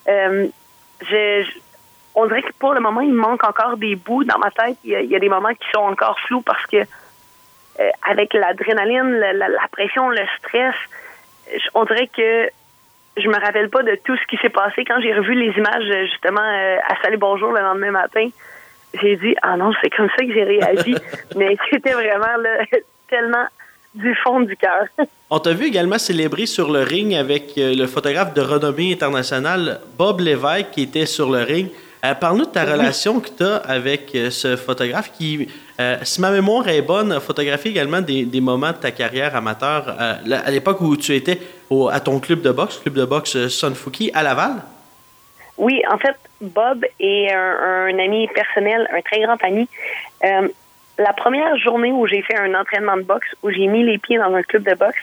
[0.09, 0.47] Euh,
[2.15, 4.77] on dirait que pour le moment, il me manque encore des bouts dans ma tête.
[4.85, 9.69] Il y a, des moments qui sont encore flous parce que euh, avec l'adrénaline, la,
[9.71, 10.75] pression, le stress,
[11.75, 12.49] on dirait que
[13.17, 14.85] je me rappelle pas de tout ce qui s'est passé.
[14.85, 18.29] Quand j'ai revu les images, justement, à Salut Bonjour le lendemain matin,
[19.01, 20.97] j'ai dit, ah non, c'est comme ça que j'ai réagi.
[21.37, 22.65] Mais c'était vraiment là,
[23.09, 23.47] tellement
[23.95, 24.87] du fond du cœur.
[25.31, 29.81] On t'a vu également célébrer sur le ring avec euh, le photographe de renommée internationale
[29.97, 31.69] Bob Lévesque qui était sur le ring.
[32.05, 35.49] Euh, parle-nous de ta relation que tu as avec euh, ce photographe qui,
[36.03, 40.51] si ma mémoire est bonne, a photographié également des, moments de ta carrière amateur à
[40.51, 41.41] l'époque où tu étais
[41.91, 44.53] à ton club de boxe, club de boxe Sunfuki à Laval?
[45.57, 49.69] Oui, en fait, Bob est un, un ami personnel, un très grand ami
[50.99, 54.19] la première journée où j'ai fait un entraînement de boxe, où j'ai mis les pieds
[54.19, 55.03] dans un club de boxe,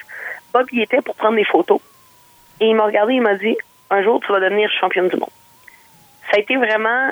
[0.53, 1.79] Bob y était pour prendre des photos.
[2.59, 3.57] Et il m'a regardé, il m'a dit
[3.89, 5.29] Un jour, tu vas devenir championne du monde.
[6.29, 7.11] Ça a été vraiment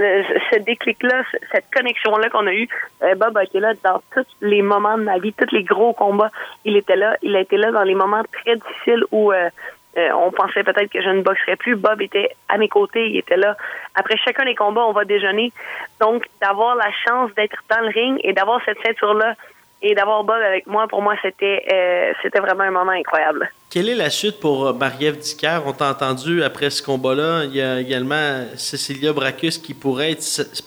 [0.00, 2.68] euh, ce déclic-là, cette connexion-là qu'on a eue.
[3.02, 5.92] Euh, Bob a été là dans tous les moments de ma vie, tous les gros
[5.92, 6.30] combats.
[6.64, 7.16] Il était là.
[7.22, 9.50] Il a été là dans les moments très difficiles où euh,
[9.98, 11.76] euh, on pensait peut-être que je ne boxerais plus.
[11.76, 13.56] Bob était à mes côtés, il était là.
[13.94, 15.52] Après chacun des combats, on va déjeuner.
[16.00, 19.34] Donc, d'avoir la chance d'être dans le ring et d'avoir cette ceinture-là
[19.82, 23.50] Et d'avoir Bob avec moi, pour moi, c'était euh, vraiment un moment incroyable.
[23.68, 25.60] Quelle est la suite pour euh, Marie-Ève Dicker?
[25.66, 27.44] On t'a entendu après ce combat-là.
[27.44, 30.16] Il y a également Cecilia Bracus qui pourrait,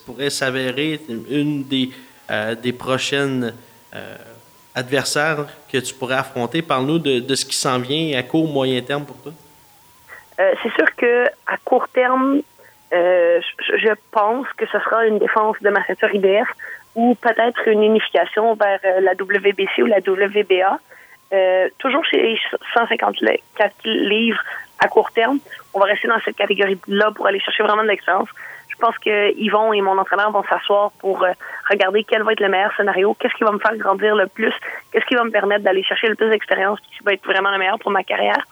[0.05, 1.89] pourrait s'avérer une des,
[2.61, 3.53] des prochaines
[4.75, 6.61] adversaires que tu pourrais affronter.
[6.61, 9.31] Parle-nous de, de, ce qui s'en vient à court, moyen terme pour toi.
[10.37, 12.41] C'est sûr que à court terme,
[12.91, 16.47] je pense que ce sera une défense de ma ceinture IBF
[16.95, 20.79] ou peut-être une unification vers euh, la WBC ou la WBA.
[21.33, 22.39] Euh, toujours chez les
[22.73, 24.41] 154 livres
[24.79, 25.39] à court terme.
[25.73, 28.29] On va rester dans cette catégorie-là pour aller chercher vraiment de l'expérience.
[28.75, 31.31] Je pense que Yvon et mon entraîneur vont s'asseoir pour euh,
[31.69, 34.53] regarder quel va être le meilleur scénario, qu'est-ce qui va me faire grandir le plus,
[34.91, 37.57] qu'est-ce qui va me permettre d'aller chercher le plus d'expérience, qui va être vraiment le
[37.57, 38.45] meilleur pour ma carrière.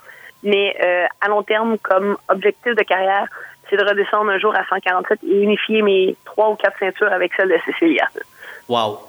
[0.43, 3.27] Mais euh, à long terme, comme objectif de carrière,
[3.69, 7.33] c'est de redescendre un jour à 147 et unifier mes trois ou quatre ceintures avec
[7.35, 8.07] celle de Cécilia.
[8.69, 8.99] Wow!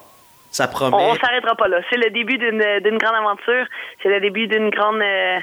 [0.51, 0.97] Ça promet.
[0.97, 1.79] On, s'arrêtera pas là.
[1.91, 3.67] C'est le début d'une grande aventure.
[4.01, 5.39] C'est le début d'une grande euh,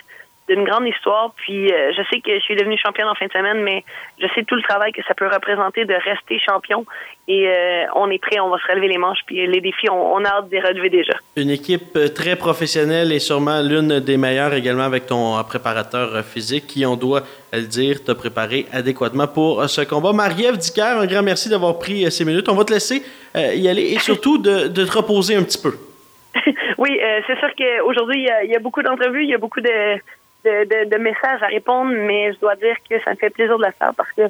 [0.49, 1.33] d'une grande histoire.
[1.37, 3.83] Puis euh, je sais que je suis devenue championne en fin de semaine, mais
[4.19, 6.85] je sais tout le travail que ça peut représenter de rester champion.
[7.27, 9.19] Et euh, on est prêt, on va se relever les manches.
[9.25, 11.13] Puis les défis, on, a hâte de les relever déjà.
[11.35, 16.67] Une équipe euh, très professionnelle et sûrement l'une des meilleures également avec ton préparateur physique
[16.67, 17.21] qui, on doit
[17.53, 20.13] le dire, t'a préparé adéquatement pour ce combat.
[20.13, 22.49] Marie-Ève Dicker, un grand merci d'avoir pris ces minutes.
[22.49, 23.03] On va te laisser
[23.35, 25.73] y aller et surtout de, de te reposer un petit peu.
[26.77, 29.99] oui, c'est sûr qu'aujourd'hui, il y, a beaucoup d'entrevues, il y a beaucoup de,
[30.43, 33.71] de, messages à répondre, mais je dois dire que ça me fait plaisir de le
[33.71, 34.21] faire parce que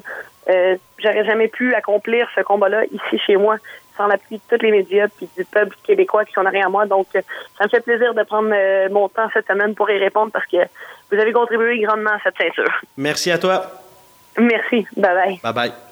[0.50, 3.56] euh, j'aurais jamais pu accomplir ce combat-là ici chez moi
[3.96, 6.86] sans l'appui de tous les médias puis du peuple québécois qui sont derrière moi.
[6.86, 7.20] Donc, euh,
[7.58, 10.46] ça me fait plaisir de prendre euh, mon temps cette semaine pour y répondre parce
[10.46, 10.56] que
[11.10, 12.72] vous avez contribué grandement à cette ceinture.
[12.96, 13.66] Merci à toi.
[14.38, 14.86] Merci.
[14.96, 15.40] Bye bye.
[15.42, 15.91] Bye bye.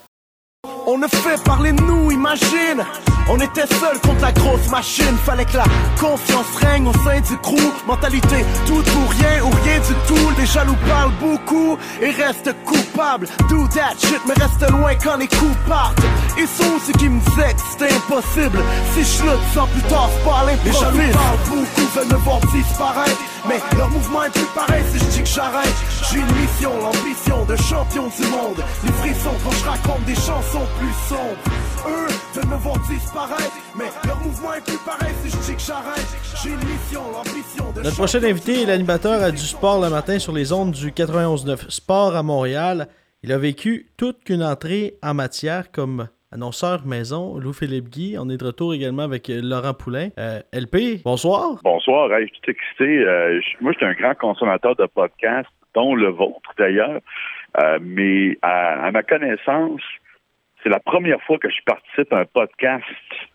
[0.86, 2.84] On ne fait parler de nous, imagine.
[3.28, 5.16] On était seuls contre la grosse machine.
[5.24, 5.64] Fallait que la
[5.98, 7.72] confiance règne au sein du crew.
[7.86, 10.30] Mentalité tout ou rien ou rien du tout.
[10.38, 13.28] Les jaloux parlent beaucoup et restent coupables.
[13.48, 16.02] Do that shit, mais reste loin quand les coups partent.
[16.36, 18.58] Ils sont ceux qui me disaient que c'était impossible.
[18.94, 22.40] Si je le sans plus tard, c'est pas Les jaloux parlent beaucoup, veulent me voir
[22.52, 23.20] disparaître.
[23.48, 25.74] Mais leur mouvement est plus pareil si je dis que j'arrête.
[26.10, 28.62] J'ai une mission, l'ambition de champion du monde.
[28.84, 31.42] Les frissons quand je raconte des chansons plus sombres.
[31.86, 35.62] Eux veulent me voir disparaître, mais leur mouvement est plus pareil si je dis que
[35.62, 36.06] j'arrête.
[36.42, 40.32] J'ai une mission, l'ambition de Notre prochain invité est l'animateur du sport le matin sur
[40.32, 42.88] les ondes du 91.9 Sport à Montréal.
[43.22, 48.16] Il a vécu toute qu'une entrée en matière comme annonceur maison, Louis-Philippe Guy.
[48.18, 50.08] On est de retour également avec euh, Laurent Poulain.
[50.18, 51.58] Euh, LP, bonsoir.
[51.64, 52.98] Bonsoir, je suis excité.
[52.98, 57.00] Euh, moi, je suis un grand consommateur de podcasts, dont le vôtre d'ailleurs.
[57.80, 59.82] mais à, ma connaissance,
[60.62, 62.84] c'est la première fois que je participe à un podcast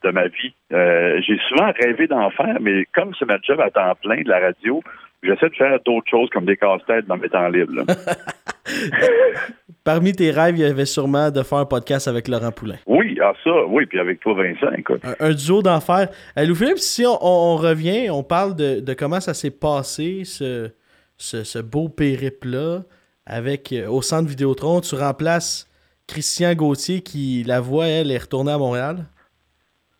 [0.03, 0.53] de ma vie.
[0.69, 4.39] J'ai souvent rêvé d'en faire, mais comme c'est ma job à temps plein de la
[4.39, 4.81] radio,
[5.25, 7.83] j'essaie de faire d'autres choses comme des casse-têtes dans mes temps libres.
[9.83, 12.77] Parmi tes rêves, il y avait sûrement de faire un podcast avec Laurent Poulain.
[12.87, 15.01] Oui, ah ça, oui, puis avec toi, Vincent, écoute.
[15.19, 16.07] Un, duo d'enfer.
[16.37, 20.71] Euh, Louis-Philippe, si on, revient, on parle de, comment ça s'est passé, ce,
[21.17, 22.79] ce, beau périple-là,
[23.27, 25.69] avec euh, au centre Vidéotron, tu remplaces
[26.07, 29.05] Christian Gauthier qui, la voix, elle, est retournée à Montréal?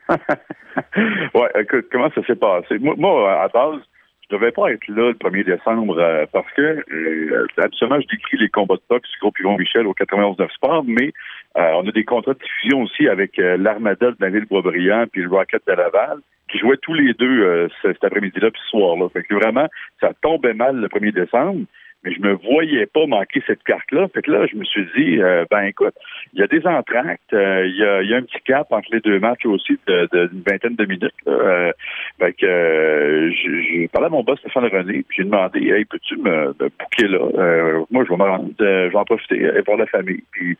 [0.10, 2.78] ouais, écoute, comment ça s'est passé?
[2.80, 3.82] Moi, moi à base,
[4.30, 8.38] je devais pas être là le 1er décembre euh, parce que euh, absolument je décris
[8.38, 11.12] les combats de boxe du groupe Yvon Michel au 91 9 Sport, mais
[11.58, 15.62] euh, on a des contrats de diffusion aussi avec l'Armada de Naville-Boisbriand puis le Rocket
[15.68, 16.20] de Laval
[16.52, 19.10] qui jouaient tous les deux cet après-midi-là puis ce soir-là.
[19.10, 19.68] Fait que vraiment,
[20.00, 21.66] ça tombait mal le 1er décembre
[22.06, 24.08] mais je me voyais pas manquer cette carte-là.
[24.14, 25.96] Fait que là, je me suis dit, euh, ben écoute,
[26.34, 29.20] il y a des entractes, euh, il, y a, un petit cap entre les deux
[29.20, 31.12] matchs aussi d'une vingtaine de minutes.
[31.28, 31.72] Euh,
[32.20, 36.54] fait que j'ai parlé à mon boss Stéphane René, puis j'ai demandé, hey, peux-tu me,
[36.54, 37.86] bouquer là?
[37.90, 40.24] moi, je vais me rendre, je vais en profiter voir la famille.
[40.32, 40.56] Puis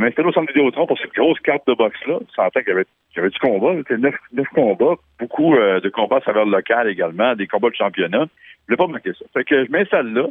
[0.00, 2.18] m'installer au centre Vidéotron pour cette grosse carte de boxe-là.
[2.34, 4.14] Sentais qu'il y avait, qu'il y avait du combat, c'était neuf,
[4.54, 8.24] combats, beaucoup de combats à saveur locale également, des combats de championnat.
[8.24, 9.24] Je voulais pas manquer ça.
[9.34, 10.26] Fait que je m'installe là.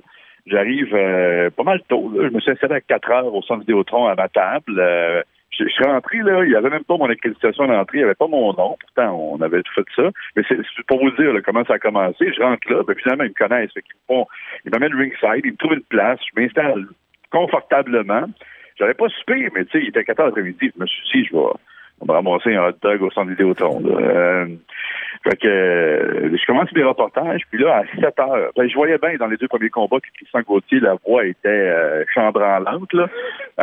[0.45, 2.11] J'arrive euh, pas mal tôt.
[2.13, 2.27] Là.
[2.29, 4.79] Je me suis installé à 4 heures au centre Vidéotron à ma table.
[4.79, 5.21] Euh,
[5.51, 8.15] je, suis rentré, là, il n'y avait même pas mon accréditation d'entrée, il n'y avait
[8.15, 8.77] pas mon nom.
[8.79, 10.09] Pourtant, on avait tout fait ça.
[10.35, 12.31] Mais c'est pour vous dire comment ça a commencé.
[12.33, 13.71] Je rentre là, ben, finalement, ils me connaissent.
[13.75, 14.25] Ils, font,
[14.65, 16.85] ils m'amènent ringside, ils me trouvent une place, je m'installe
[17.31, 18.25] confortablement.
[18.77, 20.71] J'avais pas soupé, mais tu sais, il était 4 heures l'après-midi.
[20.73, 21.43] Je me suis dit, je vais
[22.01, 23.81] on va ramasser un hot dog au centre Vidéotron.
[23.85, 24.45] Euh,
[25.23, 28.97] fait que euh, je commence mes reportages, puis là, à 7 heures, ben, je voyais
[28.97, 32.93] bien dans les deux premiers combats que Christian Gauthier, la voix était euh, chambranlante.
[32.93, 33.09] Là.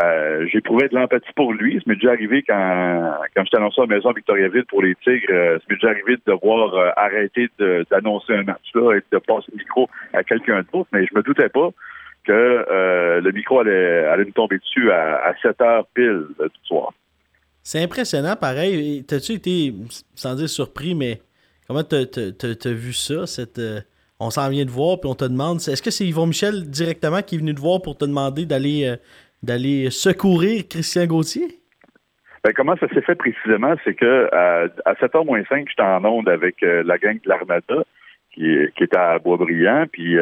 [0.02, 1.76] Euh, J'éprouvais de l'empathie pour lui.
[1.76, 5.26] Ça m'est déjà arrivé quand, quand j'étais annoncé à la maison Victoriaville pour les Tigres,
[5.30, 7.48] euh, ça m'est déjà arrivé de devoir euh, arrêter
[7.90, 11.22] d'annoncer un match là et de passer le micro à quelqu'un d'autre, mais je me
[11.22, 11.70] doutais pas
[12.26, 16.48] que euh, le micro allait, allait me tomber dessus à, à 7 heures pile euh,
[16.48, 16.92] du soir.
[17.66, 19.04] C'est impressionnant, pareil.
[19.08, 19.74] T'as-tu été,
[20.14, 21.18] sans dire surpris, mais
[21.66, 23.26] comment t'as as, vu ça?
[23.26, 23.80] Cette, euh,
[24.20, 25.56] on s'en vient de voir, puis on te demande.
[25.56, 28.86] Est-ce que c'est Yvon Michel directement qui est venu te voir pour te demander d'aller
[28.86, 31.48] euh, secourir Christian Gauthier?
[32.44, 33.74] Ben, comment ça s'est fait précisément?
[33.82, 37.82] C'est que à, à 7h-5, j'étais en onde avec euh, la gang de l'Armada
[38.32, 40.16] qui, qui était à Boisbriand, puis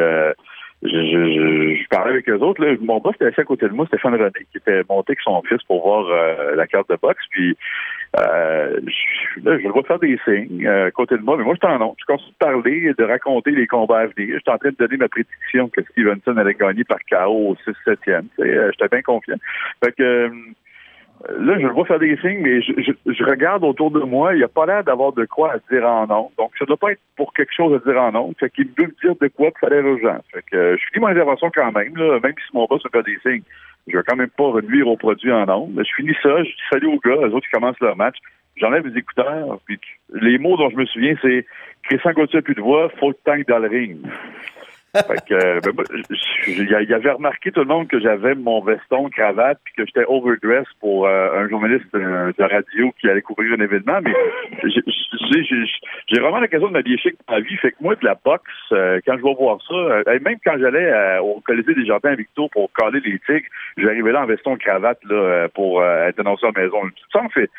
[0.84, 2.62] je, je, je, parlais avec eux autres.
[2.62, 2.76] Là.
[2.80, 5.40] Mon boss était assis à côté de moi, Stéphane René, qui était monté avec son
[5.42, 7.24] fils pour voir euh, la carte de boxe.
[7.30, 7.56] Puis
[8.18, 11.44] euh, je, là, je le vois faire des signes euh, à côté de moi, mais
[11.44, 11.96] moi, j'étais en honte.
[12.00, 14.36] Je continue de parler, de raconter les combats à venir.
[14.36, 18.24] J'étais en train de donner ma prédiction que Stevenson allait gagner par KO au 6-7e.
[18.40, 19.36] Euh, j'étais bien confiant.
[19.82, 20.28] Fait que euh,
[21.38, 24.34] Là, je le vois faire des signes, mais je, je, je regarde autour de moi,
[24.34, 26.30] il n'y a pas l'air d'avoir de quoi à dire en nom.
[26.36, 28.34] Donc, ça ne doit pas être pour quelque chose à dire en nom.
[28.38, 30.18] Fait qu'il veut me dire de quoi, puis ça a l'air urgent.
[30.32, 32.90] Fait que euh, je finis mon intervention quand même, là, même si mon boss me
[32.90, 33.44] fait des signes.
[33.86, 35.70] Je vais quand même pas renuire au produit en nom.
[35.76, 38.16] Je finis ça, je dis salut aux gars, les autres qui commencent leur match.
[38.56, 39.80] J'enlève les écouteurs, puis
[40.12, 41.44] les mots dont je me souviens, c'est
[41.84, 43.96] Christian Gauthier plus de voix, faut le tank dans le ring.
[44.94, 45.84] Fait que, euh, ben,
[46.46, 50.04] il y avait remarqué tout le monde que j'avais mon veston, cravate, puis que j'étais
[50.06, 54.00] overdress pour euh, un journaliste de, radio qui allait couvrir un événement.
[54.02, 54.12] Mais
[56.08, 57.56] j'ai vraiment l'occasion de m'habiller chic dans ma vie.
[57.56, 60.56] Fait que moi, de la boxe, euh, quand je vais voir ça, euh, même quand
[60.58, 64.56] j'allais au Colisée des Jardins à Victo pour caler les tigres, j'arrivais là en veston,
[64.56, 66.78] cravate là, pour être annoncé à la maison.
[67.12, 67.50] Ça me fait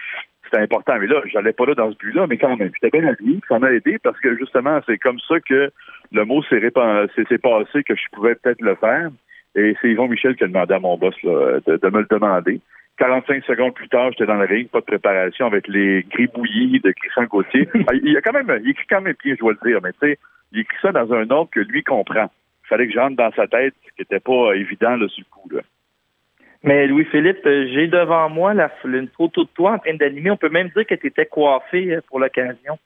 [0.46, 0.98] c'était important.
[1.00, 3.60] Mais là, j'allais pas là dans ce but-là, mais quand même, j'étais bien habillé, ça
[3.60, 5.72] m'a aidé parce que justement, c'est comme ça que
[6.12, 9.10] le mot s'est passé que je pouvais peut-être le faire.
[9.56, 12.08] Et c'est Yvon Michel qui a demandé à mon boss là, de, de, me le
[12.10, 12.60] demander.
[12.98, 16.92] 45 secondes plus tard, j'étais dans le ring, pas de préparation avec les gribouillis de
[16.92, 17.68] Christian Gauthier.
[18.04, 20.00] il a quand même, il écrit quand même bien, je dois le dire, mais tu
[20.10, 20.20] sais,
[20.52, 22.30] il écrit ça dans un ordre que lui comprend.
[22.66, 25.30] Il fallait que j'entre dans sa tête, ce qui n'était pas évident là, sur le
[25.30, 25.50] coup.
[25.56, 25.62] Là.
[26.66, 30.32] Mais Louis-Philippe, j'ai devant moi la, une photo de toi en train d'animer.
[30.32, 32.78] On peut même dire que tu étais coiffé pour l'occasion.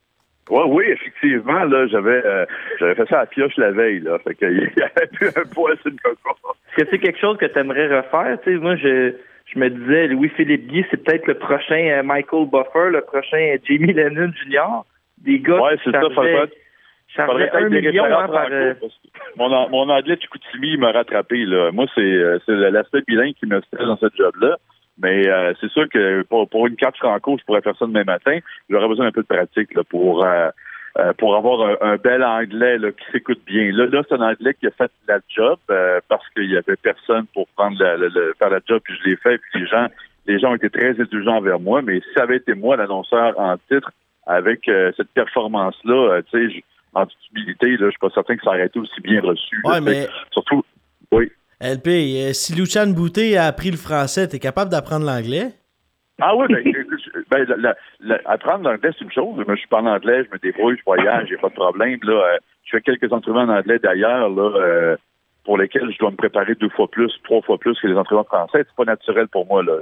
[0.50, 2.46] Ouais, oui, effectivement, là, j'avais euh,
[2.80, 4.18] j'avais fait ça à pioche la veille, là.
[4.20, 6.56] Fait qu'il y avait plus un poil sur le coco.
[6.76, 8.38] Est-ce que c'est quelque chose que tu aimerais refaire?
[8.44, 9.14] Tu sais, moi, je,
[9.46, 14.32] je me disais, Louis-Philippe Guy, c'est peut-être le prochain Michael Buffer, le prochain Jamie Lennon
[14.44, 14.84] Jr.
[15.20, 16.02] Des gars ouais, c'est ça,
[17.26, 18.48] faudrait, faudrait un million hein, par...
[18.52, 18.74] Euh...
[19.38, 21.72] Mon, mon anglais de Chicoutimi m'a rattrapé, là.
[21.72, 24.58] Moi, c'est l'aspect bilingue qui me stresse dans ce job-là.
[25.02, 28.04] Mais euh, c'est sûr que pour, pour, une carte franco, je pourrais faire ça demain
[28.04, 28.40] matin.
[28.70, 30.50] J'aurais besoin d'un peu de pratique là, pour euh,
[30.98, 33.72] euh, pour avoir un, un, bel anglais là, qui s'écoute bien.
[33.72, 35.58] Là, là c'est un anglais qui a fait la job
[36.10, 39.10] parce qu'il y avait personne pour prendre la, la, la, faire la job, puis je
[39.10, 39.88] l'ai fait, puis les gens
[40.28, 41.82] les gens ont été très indulgents envers moi.
[41.82, 43.92] Mais si ça avait été moi, l'annonceur en titre,
[44.28, 48.80] avec cette performance-là, tu sais, en là, je suis pas certain que ça aurait été
[48.80, 49.62] aussi bien reçu.
[49.64, 50.08] Ouais, mais...
[50.32, 50.64] Surtout,
[51.12, 51.32] oui.
[51.62, 55.50] LP, euh, si Luchan Boutet a appris le français, t'es capable d'apprendre l'anglais?
[56.22, 56.64] Ah oui, ben,
[57.32, 59.44] ben la, la, apprendre l'anglais, c'est une chose.
[59.46, 62.00] Moi, je parle anglais, je me débrouille, je voyage, j'ai pas de problème.
[62.04, 64.98] Là, euh, je fais quelques entraînements en anglais d'ailleurs, là, euh,
[65.44, 68.24] pour lesquels je dois me préparer deux fois plus, trois fois plus que les entraînements
[68.24, 68.66] français.
[68.68, 69.64] C'est pas naturel pour moi.
[69.64, 69.78] Là.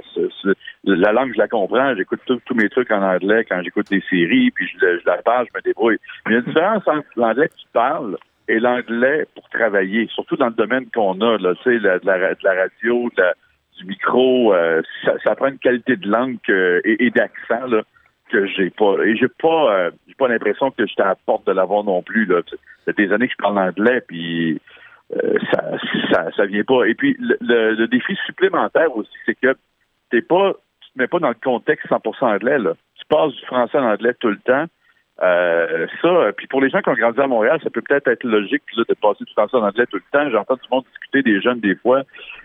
[0.84, 1.94] La langue, je la comprends.
[1.96, 5.46] J'écoute tous mes trucs en anglais quand j'écoute des séries, puis je, je, la parle,
[5.52, 5.98] je me débrouille.
[6.26, 8.16] Mais il y a une différence entre l'anglais que tu parles
[8.48, 12.06] et l'anglais pour travailler, surtout dans le domaine qu'on a, là, sais, de, la, de
[12.44, 13.34] la radio, la,
[13.78, 14.82] du micro, euh,
[15.24, 16.38] ça, prend une qualité de langue
[16.84, 17.68] et, d'accent
[18.30, 18.96] que j'ai pas.
[19.04, 22.02] Et j'ai pas euh, j'ai pas l'impression que j'étais à la porte de l'avoir non
[22.02, 22.26] plus.
[22.26, 22.42] Là.
[22.48, 22.56] Ça
[22.92, 24.60] fait des années que je parle anglais, puis
[25.10, 25.64] ça,
[26.12, 26.84] ça, ça vient pas.
[26.84, 29.56] Et puis le, le, le défi supplémentaire aussi, c'est que
[30.10, 32.58] t'es pas, tu te mets pas dans le contexte 100% anglais.
[32.58, 32.74] Là.
[32.96, 34.66] Tu passes du français en anglais tout le temps.
[35.20, 38.22] Euh, ça, puis pour les gens qui ont grandi à Montréal, ça peut peut-être être
[38.22, 40.30] logique là, de passer du français en anglais tout le temps.
[40.30, 42.02] J'entends tout le monde discuter des jeunes des fois,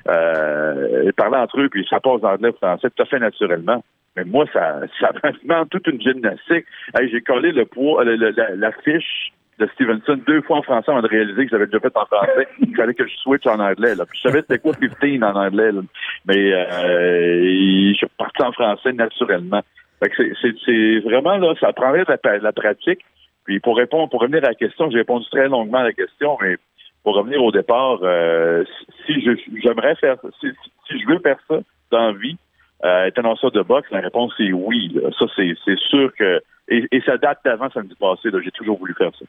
[0.07, 3.83] euh, parler entre eux, puis ça passe en anglais ou français tout à fait naturellement.
[4.15, 5.11] Mais moi, ça, ça
[5.43, 6.65] demande toute une gymnastique.
[6.95, 11.01] Hey, J'ai collé le poids, le, la, fiche de Stevenson deux fois en français avant
[11.01, 12.47] de réaliser que j'avais déjà fait en français.
[12.59, 13.95] Il fallait que je switch en anglais.
[13.95, 14.05] Là.
[14.05, 15.71] Puis je savais c'était quoi 15 en anglais.
[15.71, 15.81] Là.
[16.25, 19.61] Mais euh, je suis parti en français naturellement.
[20.01, 22.99] C'est vraiment là, ça prendrait de la, la, pratique.
[23.45, 26.37] Puis pour répondre, pour revenir à la question, j'ai répondu très longuement à la question,
[26.41, 26.57] mais
[27.03, 28.63] pour revenir au départ, euh,
[29.05, 30.47] si je j'aimerais faire si,
[30.87, 31.59] si, je veux faire ça
[31.91, 32.37] dans la vie,
[32.83, 33.89] euh, est annonceur de boxe?
[33.91, 34.99] La réponse est oui.
[35.17, 36.41] Ça, c'est sûr que.
[36.69, 38.29] Et, ça date d'avant samedi passé.
[38.43, 39.25] J'ai toujours voulu faire ça.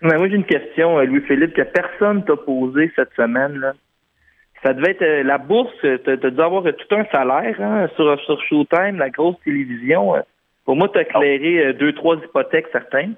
[0.00, 3.58] Mais moi, j'ai une question, Louis-Philippe, que personne t'a posée cette semaine.
[3.58, 3.72] Là.
[4.62, 8.42] Ça devait être la bourse, tu as dû avoir tout un salaire hein, sur, sur
[8.42, 10.14] Showtime, la grosse télévision.
[10.64, 13.14] Pour moi, tu as éclairé deux, trois hypothèques certaines.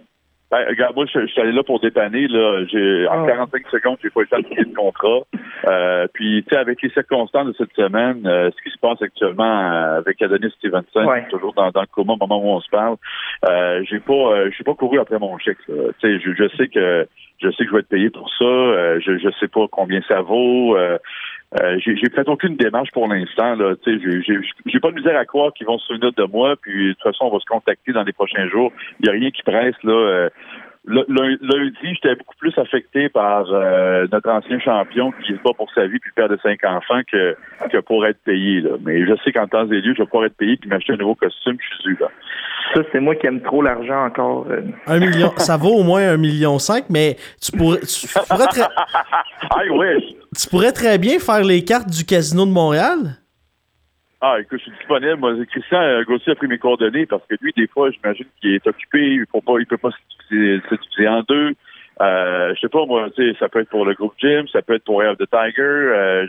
[0.50, 2.26] Ben, regarde, moi, je, suis allé là pour dépanner.
[2.26, 2.64] Là.
[2.66, 3.70] J'ai, En 45 ah.
[3.70, 5.20] secondes, j'ai pas eu le temps de le contrat.
[5.68, 9.00] Euh, puis, tu sais, avec les circonstances de cette semaine, euh, ce qui se passe
[9.00, 12.68] actuellement euh, avec Adonis Stevenson, toujours dans, dans, le coma au moment où on se
[12.68, 12.96] parle,
[13.48, 15.58] euh, j'ai pas, euh, j'ai pas couru après mon chèque.
[15.66, 17.06] Tu sais, je, je, sais que
[17.40, 18.98] je sais que je vais être payé pour ça.
[18.98, 20.76] je, je sais pas combien ça vaut.
[20.76, 20.98] Euh,
[21.78, 23.56] j'ai fait aucune démarche pour l'instant.
[23.56, 26.54] J'ai pas de misère à croire qu'ils vont se souvenir de moi.
[26.60, 28.72] Puis de toute façon, on va se contacter dans les prochains jours.
[29.00, 29.92] Il n'y a rien qui presse là.
[29.92, 30.30] Euh,
[30.86, 35.86] lundi, j'étais beaucoup plus affecté par euh, notre ancien champion qui se bat pour sa
[35.86, 37.36] vie puis père de cinq enfants que,
[37.70, 38.62] que pour être payé.
[38.62, 38.70] Là.
[38.84, 40.96] Mais je sais qu'en temps et lieu, je vais pouvoir être payé puis m'acheter un
[40.96, 42.08] nouveau costume, je suis là.
[42.74, 44.46] Ça, c'est moi qui aime trop l'argent encore.
[44.50, 44.62] Euh.
[44.86, 48.62] Un million, ça vaut au moins un million cinq, mais tu pourrais, tu pourrais très,
[50.36, 53.19] tu pourrais très bien faire les cartes du casino de Montréal?
[54.22, 55.16] Ah, écoute, je suis disponible.
[55.16, 58.54] Moi, Christian euh, Gauthier a pris mes coordonnées parce que lui, des fois, j'imagine qu'il
[58.54, 59.90] est occupé, il il peut pas
[60.28, 61.54] se en deux.
[62.00, 63.08] Euh, je sais pas, moi,
[63.38, 65.62] ça peut être pour le groupe Jim, ça peut être pour Air of the Tiger.
[65.62, 66.26] Euh,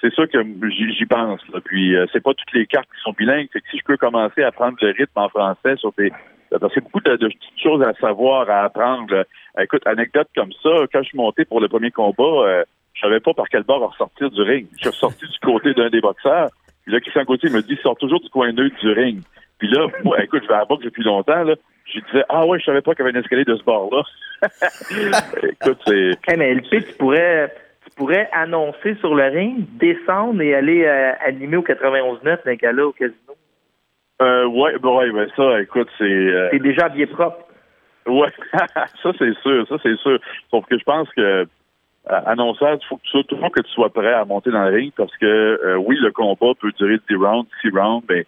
[0.00, 0.38] c'est ça que
[0.70, 1.40] j'y pense.
[1.52, 1.60] Là.
[1.64, 3.48] Puis, euh, c'est pas toutes les cartes qui sont bilingues.
[3.52, 6.12] Fait que si je peux commencer à prendre le rythme en français sur des...
[6.60, 9.24] Parce beaucoup de, petites choses à savoir, à apprendre.
[9.58, 12.64] Écoute, anecdote comme ça, quand je suis monté pour le premier combat, euh,
[12.94, 14.66] je savais pas par quel bord ressortir du ring.
[14.76, 16.50] Je suis ressorti du côté d'un des boxeurs.
[16.86, 19.20] Puis là, Christian Gauthier me dit, sort toujours du coin neutre du ring.
[19.58, 21.54] Puis là, moi, écoute, je vais à la boxe depuis longtemps, là.
[21.84, 24.02] Je disais, ah ouais, je savais pas qu'il y avait un escalier de ce bord-là.
[25.42, 26.10] écoute, c'est...
[26.26, 27.52] Hey, mais LP, tu pourrais,
[27.84, 32.86] tu pourrais annoncer sur le ring, descendre et aller euh, animer au 91.9 d'un gala
[32.86, 33.16] au casino.
[34.22, 36.04] Euh, ouais, ben ouais, ben ça, écoute, c'est...
[36.04, 36.48] Euh...
[36.50, 37.46] T'es déjà bien propre.
[38.06, 38.32] Ouais,
[39.02, 40.18] ça c'est sûr, ça c'est sûr.
[40.50, 41.46] Sauf que je pense que
[42.08, 44.92] annonceur, il faut que tu toujours que tu sois prêt à monter dans le ring
[44.96, 48.26] parce que euh, oui, le combat peut durer 10 rounds, 6 rounds, mais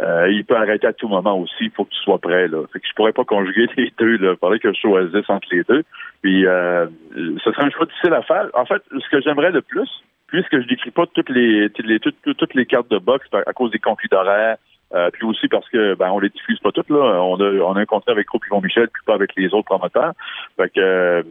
[0.00, 1.64] euh, il peut arrêter à tout moment aussi.
[1.64, 2.48] Il faut que tu sois prêt.
[2.48, 2.62] Là.
[2.72, 4.18] Fait que je pourrais pas conjuguer les deux.
[4.20, 5.82] Il faudrait que je choisisse entre les deux.
[6.22, 8.46] Puis euh, ce serait un choix difficile à faire.
[8.54, 9.88] En fait, ce que j'aimerais le plus,
[10.28, 13.78] puisque je décris pas toutes les, toutes, toutes, les cartes de boxe à cause des
[13.78, 14.56] conflits d'horaire,
[14.94, 17.20] euh, puis aussi parce que ben on les diffuse pas toutes là.
[17.22, 19.66] On a on a un contrat avec Groupe Yvon Michel, puis pas avec les autres
[19.66, 20.14] promoteurs.
[20.56, 21.24] Fait que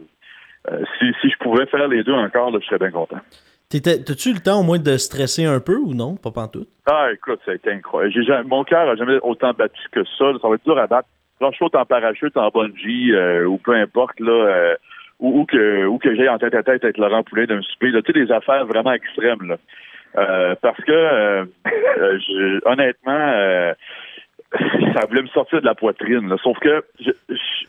[0.68, 3.18] euh, si, si je pouvais faire les deux encore, je serais bien content.
[3.70, 6.16] T'as-tu le temps au moins de stresser un peu ou non?
[6.16, 6.66] Pas tout?
[6.86, 8.44] Ah, écoute, ça a été incroyable.
[8.48, 10.32] mon cœur n'a jamais autant battu que ça.
[10.42, 11.08] Ça va être dur à battre.
[11.38, 14.74] Quand je en parachute, en bungee, euh, ou peu importe, là, euh,
[15.20, 18.02] ou, que, ou que j'aille en tête à tête avec Laurent Poulet d'un souper, là,
[18.02, 20.56] tu sais, des affaires vraiment extrêmes, là.
[20.60, 21.48] parce que,
[22.66, 23.72] honnêtement,
[24.94, 26.34] ça voulait me sortir de la poitrine.
[26.42, 27.10] Sauf que je,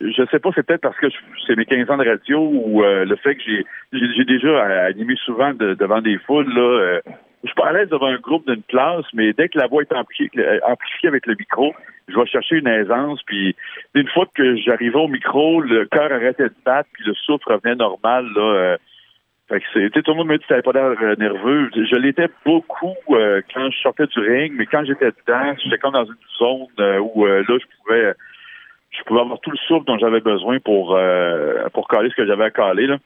[0.00, 1.06] je, sais pas, c'est peut-être parce que
[1.46, 5.14] c'est mes 15 ans de radio ou euh, le fait que j'ai j'ai déjà animé
[5.24, 6.52] souvent devant des foules.
[6.52, 7.00] Là, euh,
[7.44, 10.30] je suis devant un groupe d'une classe, mais dès que la voix est amplifiée,
[10.64, 11.74] amplifiée avec le micro,
[12.08, 13.20] je vais chercher une aisance.
[13.24, 13.56] Puis
[13.94, 17.74] une fois que j'arrivais au micro, le cœur arrêtait de battre, puis le souffle revenait
[17.74, 18.26] normal.
[18.34, 18.76] Là, euh,
[19.72, 21.70] c'est, tout le monde me dit que pas l'air euh, nerveux.
[21.74, 25.92] Je l'étais beaucoup euh, quand je sortais du ring, mais quand j'étais dedans, j'étais comme
[25.92, 28.14] dans une zone euh, où là, je pouvais
[28.90, 30.98] je pouvais avoir tout le souffle dont j'avais besoin pour
[31.72, 32.86] pour caler ce que j'avais à caler.
[32.86, 32.98] Là.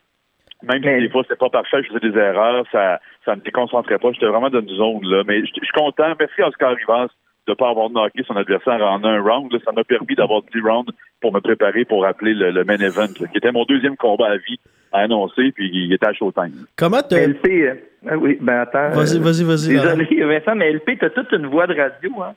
[0.63, 3.99] Même si des fois c'était pas parfait, je faisais des erreurs, ça ça me déconcentrait
[3.99, 4.13] pas.
[4.13, 5.23] J'étais vraiment dans une zone là.
[5.27, 6.15] Mais je suis content.
[6.19, 7.09] Merci à Oscar Rivas
[7.47, 9.53] de ne pas avoir knocké son adversaire en un round.
[9.65, 13.37] ça m'a permis d'avoir 10 rounds pour me préparer pour appeler le, main event, qui
[13.37, 14.59] était mon deuxième combat à vie
[14.97, 16.67] à annoncer, puis il était à Showtime.
[16.77, 17.75] Comment tu LP, euh,
[18.09, 18.91] ah oui, ben attends.
[18.91, 19.69] Vas-y, vas-y, vas-y.
[19.69, 22.35] Désolé, Vincent, mais LP, t'as toute une voix de radio, hein?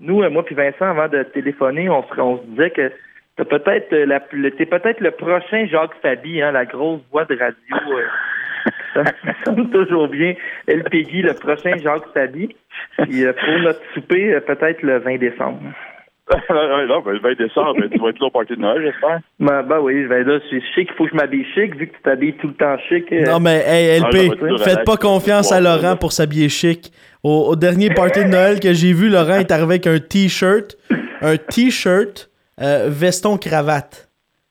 [0.00, 2.92] Nous, euh, moi puis Vincent, avant de téléphoner, on se, on se disait que
[3.36, 7.36] t'es peut-être euh, la, t'es peut-être le prochain Jacques Fabi, hein, la grosse voix de
[7.38, 8.00] radio.
[8.94, 9.04] ça
[9.44, 10.34] sonne toujours bien.
[10.66, 12.54] El Peggy, le prochain Jacques Fabi.
[12.98, 15.60] Puis pour notre souper, peut-être le 20 décembre.
[16.88, 19.20] non, ben, le 20 décembre, ben, tu vas être là au party de Noël, j'espère.
[19.38, 20.38] Ben, ben oui, je vais là.
[20.48, 22.78] C'est chic, il faut que je m'habille chic, vu que tu t'habilles tout le temps
[22.88, 23.12] chic.
[23.12, 23.26] Euh.
[23.26, 26.92] Non, mais, hey, LP, ah, faites pas confiance à Laurent pour s'habiller chic.
[27.22, 30.76] Au, dernier party de Noël que j'ai vu, Laurent est arrivé avec un t-shirt,
[31.20, 34.08] un t-shirt, euh, veston cravate.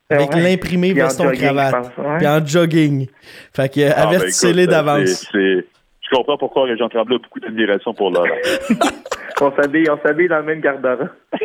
[0.09, 1.91] Avec l'imprimé veston cravate.
[2.19, 3.07] Puis en jogging.
[3.55, 5.27] Fait que, ah, ben, avertissez-les d'avance.
[5.33, 8.27] Je comprends pourquoi Région Tremblay a beaucoup d'admiration pour Laurent.
[9.41, 11.09] on s'habille, on s'habille dans le même garde-robe.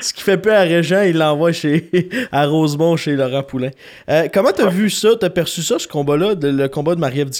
[0.00, 1.90] Ce qui fait peur à Régent, il l'envoie chez
[2.32, 3.70] à Rosemont chez Laurent Poulain.
[4.08, 5.10] Euh, comment t'as vu ça?
[5.18, 7.30] T'as perçu ça, ce combat-là, le combat de Marie-Ève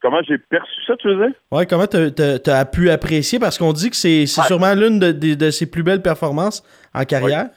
[0.00, 1.34] comment j'ai perçu ça, tu veux dire?
[1.50, 3.38] Ouais, comment tu as pu apprécier?
[3.38, 6.62] Parce qu'on dit que c'est sûrement l'une de, ses plus belles performances
[6.94, 7.48] en carrière.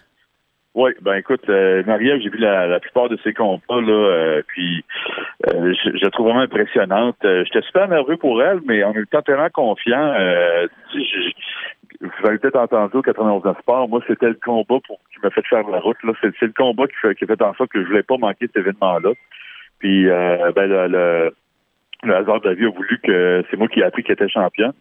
[0.73, 4.85] Oui, ben écoute, euh, Marie-Ève, j'ai vu la, plupart de ses combats, là, euh, puis
[5.47, 7.17] euh, je, je, la trouve vraiment impressionnante.
[7.21, 10.15] J'étais super nerveux pour elle, mais en étant tellement confiant,
[11.99, 15.45] vous avez peut-être entendu au 91 Sport, moi, c'était le combat pour qui m'a fait
[15.45, 16.01] faire la route.
[16.03, 16.13] Là.
[16.21, 18.55] C'est, le combat qui fait, qui fait en sorte que je voulais pas manquer cet
[18.55, 19.11] événement-là.
[19.79, 21.33] Puis ben, le,
[22.03, 24.29] le, hasard de la vie a voulu que c'est moi qui ai appris qu'elle était
[24.29, 24.73] championne.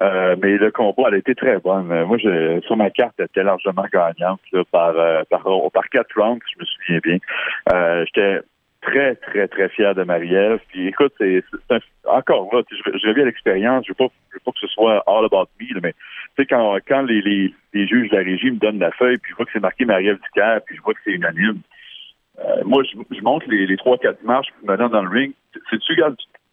[0.00, 1.86] Euh, mais le combat, elle a été très bonne.
[2.04, 6.42] Moi, je, sur ma carte, elle était largement gagnante par, euh, par, par quatre rounds,
[6.54, 7.18] je me souviens bien.
[7.72, 8.40] Euh, J'étais
[8.80, 10.60] très, très, très fier de Marie-Ève.
[10.68, 11.42] Puis écoute, c'est
[12.06, 13.84] encore là, je, je reviens à l'expérience.
[13.86, 15.98] Je veux pas, je veux pas que ce soit all about me, mais tu
[16.42, 19.32] sais, quand, quand les, les, les, juges de la régie me donnent la feuille, puis
[19.32, 21.60] je vois que c'est marqué Marie-Ève Ducaire, puis je vois que c'est unanime.
[22.38, 25.32] Euh, moi, je, je monte les, les trois, quatre marches, puis maintenant dans le ring.
[25.68, 26.00] C'est-tu,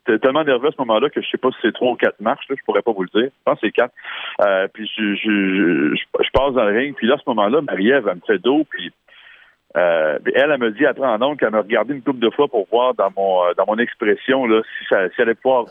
[0.08, 2.20] J'étais tellement nerveux à ce moment-là que je sais pas si c'est trois ou quatre
[2.20, 3.30] marches, là, je pourrais pas vous le dire.
[3.30, 3.94] Je pense que c'est quatre.
[4.46, 8.08] Euh, puis je, je, je, passe dans le ring, puis là, à ce moment-là, Marie-Ève,
[8.08, 8.92] elle me fait dos, puis
[9.76, 12.48] euh, elle, elle me dit après en oncle qu'elle m'a regardé une couple de fois
[12.48, 15.66] pour voir dans mon euh, dans mon expression là, si, ça, si elle allait pouvoir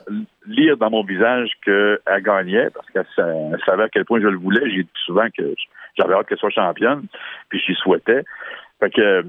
[0.47, 4.69] lire dans mon visage qu'elle gagnait, parce qu'elle savait à quel point je le voulais.
[4.71, 5.55] J'ai dit souvent que
[5.99, 7.07] j'avais hâte qu'elle soit championne,
[7.49, 8.23] puis j'y souhaitais.
[8.81, 9.25] Fait que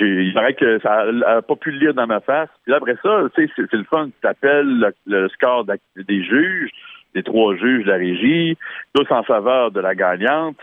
[0.00, 2.48] il paraît que ça n'a pas pu le lire dans ma face.
[2.64, 4.08] Puis après ça, c'est le fun.
[4.20, 6.70] Tu appelles le, score des juges,
[7.14, 8.56] des trois juges de la régie,
[8.94, 10.58] tous en faveur de la gagnante.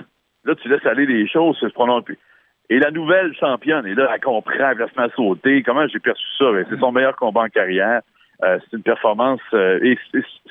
[0.45, 2.17] Là, tu laisses aller les choses, se prononce plus.
[2.69, 5.63] Et la nouvelle championne, et là, elle comprend, elle se met à sauter.
[5.63, 6.51] Comment j'ai perçu ça?
[6.51, 8.01] Ben, c'est son meilleur combat en carrière.
[8.43, 9.97] Euh, c'est une performance euh, et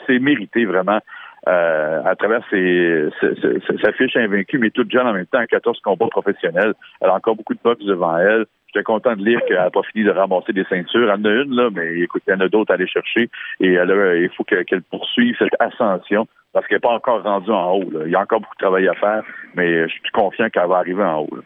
[0.07, 1.01] c'est mérité vraiment.
[1.49, 6.09] Euh, à travers ses, sa fiche invaincue, mais toute jeune en même temps, 14 combats
[6.09, 6.75] professionnels.
[7.01, 8.47] Elle a encore beaucoup de boxe devant elle.
[8.67, 11.09] J'étais content de lire qu'elle n'a pas fini de ramasser des ceintures.
[11.09, 13.31] Elle en a une, là, mais écoute, il y en a d'autres à aller chercher.
[13.61, 17.75] Et elle il faut qu'elle poursuive cette ascension parce qu'elle n'est pas encore rendue en
[17.75, 17.91] haut.
[18.05, 19.23] Il y a encore beaucoup de travail à faire,
[19.55, 21.39] mais je suis confiant qu'elle va arriver en haut.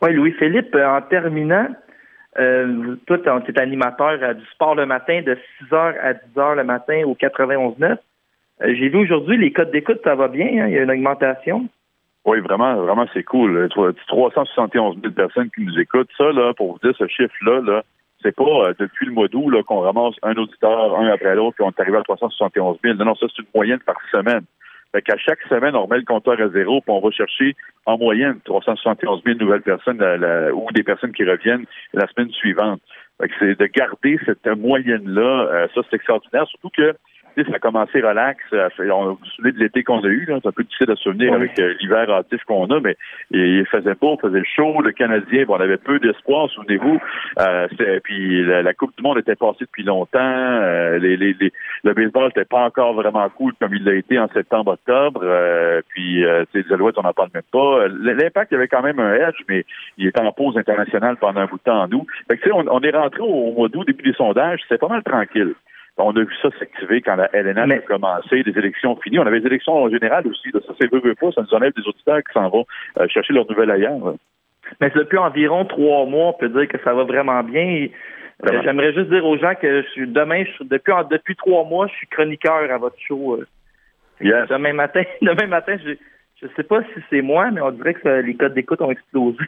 [0.00, 1.68] Oui, Louis-Philippe, en terminant,
[2.38, 6.64] euh, toi, tu es animateur euh, du sport le matin de 6h à 10h le
[6.64, 7.96] matin au 91.9.
[8.62, 10.66] Euh, j'ai vu aujourd'hui, les codes d'écoute, ça va bien, hein?
[10.68, 11.68] il y a une augmentation.
[12.24, 13.68] Oui, vraiment, vraiment, c'est cool.
[14.06, 16.08] 371 000 personnes qui nous écoutent.
[16.16, 17.82] Ça, là, pour vous dire ce chiffre-là, là,
[18.22, 21.64] c'est pas euh, depuis le mois d'août qu'on ramasse un auditeur, un après l'autre, puis
[21.64, 22.96] on est arrivé à 371 000.
[22.96, 24.44] Non, non, ça, c'est une moyenne par semaine.
[24.92, 27.98] Fait qu'à chaque semaine, on remet le compteur à zéro, puis on va chercher en
[27.98, 30.00] moyenne 371 000 nouvelles personnes
[30.54, 32.80] ou des personnes qui reviennent la semaine suivante.
[33.20, 36.94] Fait que c'est de garder cette moyenne-là, euh, ça c'est extraordinaire, surtout que
[37.42, 38.42] ça a commencé relax.
[38.52, 41.58] On vous souvenez de l'été qu'on a eu, c'est un peu difficile à souvenir avec
[41.58, 42.96] euh, l'hiver hâtif qu'on a, mais
[43.30, 44.80] il faisait beau, il faisait chaud.
[44.82, 47.00] Le Canadien, bon, on avait peu d'espoir, souvenez-vous.
[47.40, 47.68] Euh,
[48.02, 50.18] puis la, Coupe du Monde était passée depuis longtemps.
[50.20, 51.34] Euh, les, les,
[51.82, 55.20] le baseball n'était pas encore vraiment cool comme il l'a été en septembre-octobre.
[55.22, 57.88] Euh, puis euh, les Alouettes, on n'en parle même pas.
[57.88, 59.64] L'impact, il y avait quand même un edge, mais
[59.98, 62.06] il était en pause internationale pendant un bout de temps en nous.
[62.28, 65.02] Fait que, on, on est rentré au, mois d'août, depuis les sondages, c'est pas mal
[65.02, 65.54] tranquille.
[65.96, 69.20] On a vu ça s'activer quand la LNH a commencé, des élections finies.
[69.20, 70.50] On avait des élections en général aussi.
[70.50, 72.66] Ça, c'est veut, veut pas, ça nous enlève des auditeurs qui s'en vont
[72.98, 74.14] euh, chercher leur nouvelle ailleurs.
[74.80, 77.86] Mais depuis environ trois mois, on peut dire que ça va vraiment bien.
[78.44, 81.94] Euh, j'aimerais juste dire aux gens que je suis demain, depuis, depuis trois mois, je
[81.94, 83.36] suis chroniqueur à votre show.
[83.36, 83.46] Euh.
[84.20, 88.08] Demain matin, demain matin, je ne sais pas si c'est moi, mais on dirait que
[88.08, 89.38] les codes d'écoute ont explosé.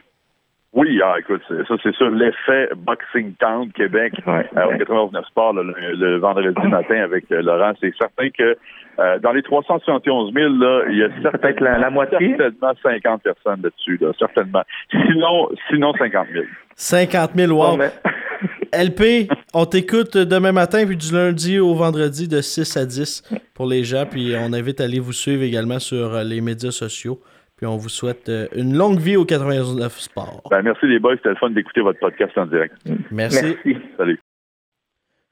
[0.73, 5.53] Oui, ah, écoute, ça c'est sûr, l'effet Boxing Town Québec ouais, euh, au 99 Sport
[5.53, 7.71] le, vendredi matin avec euh, Laurent.
[7.79, 8.57] C'est certain que
[8.99, 12.35] euh, dans les 371 000, là, il y a certainement, la, moitié?
[12.37, 14.63] certainement 50 personnes là-dessus, là, certainement.
[14.91, 16.45] Sinon, sinon 50 000.
[16.75, 17.79] 50 000, wow.
[18.73, 23.67] LP, on t'écoute demain matin, puis du lundi au vendredi de 6 à 10 pour
[23.67, 24.05] les gens.
[24.05, 27.19] Puis on invite à aller vous suivre également sur les médias sociaux.
[27.57, 30.43] Puis on vous souhaite euh, une longue vie au 99 Sport.
[30.49, 32.75] Ben, merci les boys, c'était le fun d'écouter votre podcast en direct.
[33.11, 33.57] Merci.
[33.97, 34.19] Salut.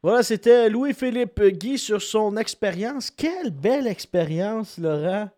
[0.01, 3.11] Voilà, c'était Louis-Philippe Guy sur son expérience.
[3.11, 5.29] Quelle belle expérience, Laurent.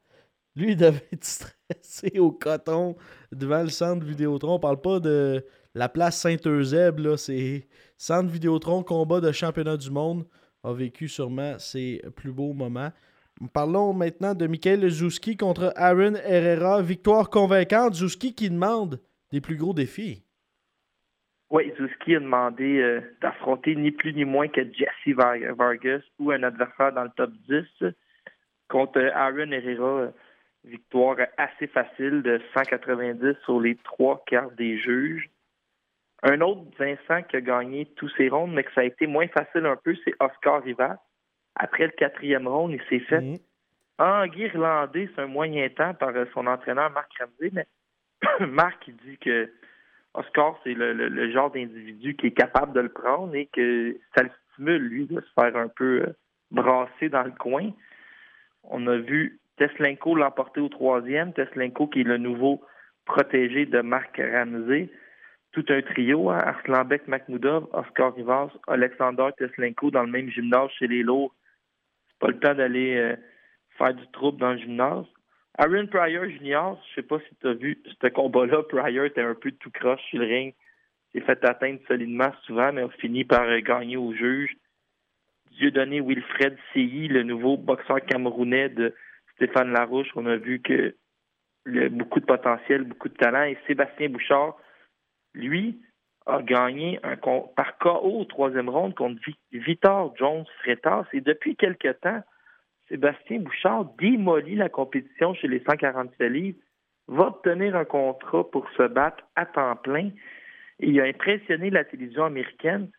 [0.55, 2.95] Lui, il devait être stressé au coton
[3.31, 4.55] devant le centre Vidéotron.
[4.55, 7.17] On parle pas de la place Saint-Eusèbe, là.
[7.17, 7.67] C'est
[7.97, 10.25] centre Vidéotron, combat de championnat du monde.
[10.63, 12.91] A vécu sûrement ses plus beaux moments.
[13.53, 16.81] Parlons maintenant de Michael Zouski contre Aaron Herrera.
[16.81, 17.93] Victoire convaincante.
[17.93, 18.99] Zouski qui demande
[19.31, 20.23] des plus gros défis.
[21.51, 26.43] Oui, Zouski a demandé euh, d'affronter ni plus ni moins que Jesse Vargas ou un
[26.43, 27.93] adversaire dans le top 10
[28.69, 30.11] contre Aaron Herrera.
[30.65, 35.29] Victoire assez facile de 190 sur les trois quarts des juges.
[36.23, 39.27] Un autre Vincent qui a gagné tous ses rondes, mais que ça a été moins
[39.27, 40.97] facile un peu, c'est Oscar Rivas.
[41.59, 43.37] Après le quatrième round, il s'est fait Mhm.
[43.99, 47.65] enguirlander sur un moyen temps par euh, son entraîneur Marc Ramsey, mais
[48.47, 49.49] Marc il dit que
[50.13, 53.97] Oscar, c'est le, le- le genre d'individu qui est capable de le prendre et que
[54.15, 56.13] ça le stimule, lui, de se faire un peu euh,
[56.51, 57.71] brasser dans le coin.
[58.63, 61.33] On a vu Teslenko l'emporter au troisième.
[61.33, 62.61] Teslenko qui est le nouveau
[63.05, 64.89] protégé de Marc Ramsey.
[65.53, 70.87] Tout un trio, hein, Arslanbek Makhmoudov, Oscar Rivas, Alexander Teslenko dans le même gymnase chez
[70.87, 71.33] les lourds.
[72.19, 73.15] Pas le temps d'aller euh,
[73.77, 75.05] faire du trouble dans le gymnase.
[75.57, 78.63] Aaron Pryor Jr., je sais pas si tu as vu ce combat-là.
[78.63, 80.53] Pryor était un peu tout croche sur le ring.
[81.13, 84.55] S'est fait atteindre solidement souvent, mais a fini par euh, gagner au juge.
[85.51, 88.93] Dieudonné Wilfred Seyi, le nouveau boxeur camerounais de
[89.35, 90.09] Stéphane Larouche.
[90.15, 90.95] On a vu que
[91.65, 93.43] il a beaucoup de potentiel, beaucoup de talent.
[93.43, 94.57] Et Sébastien Bouchard,
[95.33, 95.81] lui,
[96.27, 96.99] a gagné
[97.55, 101.05] par KO au troisième round contre Vi- Vitor Jones Freitas.
[101.13, 102.21] Et depuis quelque temps,
[102.89, 106.57] Sébastien Bouchard démolit la compétition chez les 147 livres,
[107.07, 110.09] va obtenir un contrat pour se battre à temps plein.
[110.79, 112.89] Il a impressionné la télévision américaine.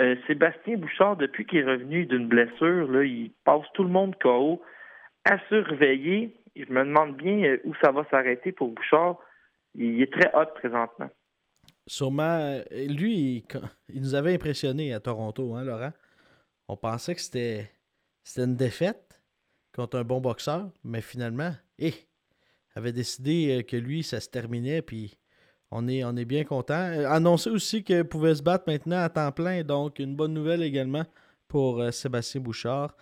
[0.00, 4.62] Euh, Sébastien Bouchard, depuis qu'il est revenu d'une blessure, il passe tout le monde KO
[5.28, 6.34] à surveiller.
[6.56, 9.16] Je me demande bien euh, où ça va s'arrêter pour Bouchard.
[9.74, 11.10] Il est très hot présentement.
[11.90, 13.44] Sûrement, euh, lui,
[13.88, 15.92] il, nous avait impressionné à Toronto, hein, Laurent?
[16.68, 17.68] On pensait que c'était
[18.36, 19.20] une défaite
[19.74, 21.94] contre un bon boxeur, mais finalement, eh,
[22.76, 25.18] avait décidé euh, que lui, ça se terminait, puis
[25.72, 26.74] on est, bien content.
[26.74, 30.62] Euh, Annoncé aussi qu'il pouvait se battre maintenant à temps plein, donc une bonne nouvelle
[30.62, 31.06] également
[31.48, 32.96] pour Sébastien Bouchard.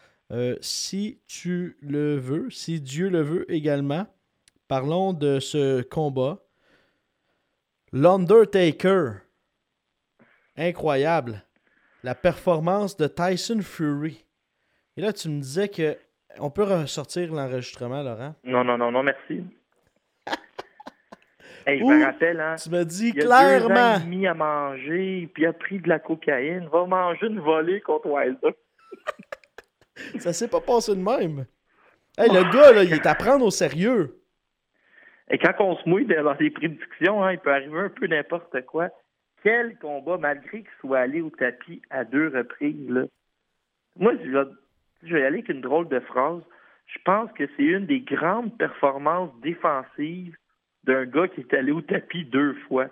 [0.63, 4.07] Si tu le veux, si Dieu le veut également,
[4.67, 6.43] parlons de ce combat.
[7.93, 9.13] L'Undertaker.
[10.57, 11.43] Incroyable.
[12.03, 14.25] La performance de Tyson Fury.
[14.97, 15.97] Et là, tu me disais que
[16.41, 18.35] on peut ressortir l'enregistrement, Laurent?
[18.45, 19.43] Non, non, non, non, merci.
[21.67, 23.37] Hey, je Ouh, me rappelle, hein, Tu m'as dit il a deux ans
[23.69, 23.97] clairement.
[23.97, 26.67] et demi à manger, puis il a pris de la cocaïne.
[26.73, 28.57] Va manger une volée contre Wilder.
[30.19, 31.45] Ça s'est pas passé de même.
[32.17, 34.18] Hey, le gars, là, il est à prendre au sérieux.
[35.31, 38.65] Et quand on se mouille dans les prédictions, hein, il peut arriver un peu n'importe
[38.67, 38.89] quoi.
[39.43, 42.91] Quel combat, malgré qu'il soit allé au tapis à deux reprises.
[42.91, 43.05] Là.
[43.97, 44.51] Moi, je vais,
[45.05, 46.43] je aller avec une drôle de phrase.
[46.87, 50.37] Je pense que c'est une des grandes performances défensives
[50.85, 52.89] d'un gars qui est allé au tapis deux fois.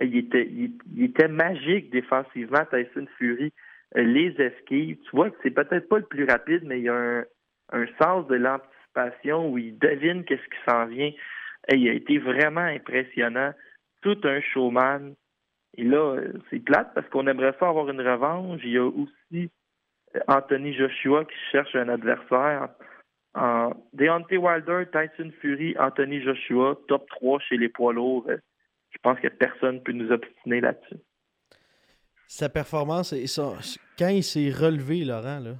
[0.00, 3.52] Euh, Il était, il était magique défensivement, Tyson Fury.
[3.96, 6.88] Euh, Les esquives, tu vois que c'est peut-être pas le plus rapide, mais il y
[6.88, 7.24] a un,
[7.72, 11.10] un sens de l'anticipation où il devine qu'est-ce qui s'en vient.
[11.70, 13.52] Il a été vraiment impressionnant.
[14.02, 15.14] Tout un showman.
[15.76, 16.16] Et là,
[16.50, 18.60] c'est plate parce qu'on aimerait ça avoir une revanche.
[18.64, 19.50] Il y a aussi
[20.16, 22.68] euh, Anthony Joshua qui cherche un adversaire.
[23.92, 28.26] Deontay Wilder, Tyson Fury, Anthony Joshua, top 3 chez les poids lourds.
[28.28, 28.38] Euh,
[28.90, 30.96] Je pense que personne ne peut nous obstiner là-dessus.
[32.26, 33.26] Sa performance, et
[33.98, 35.54] quand il s'est relevé, Laurent, là.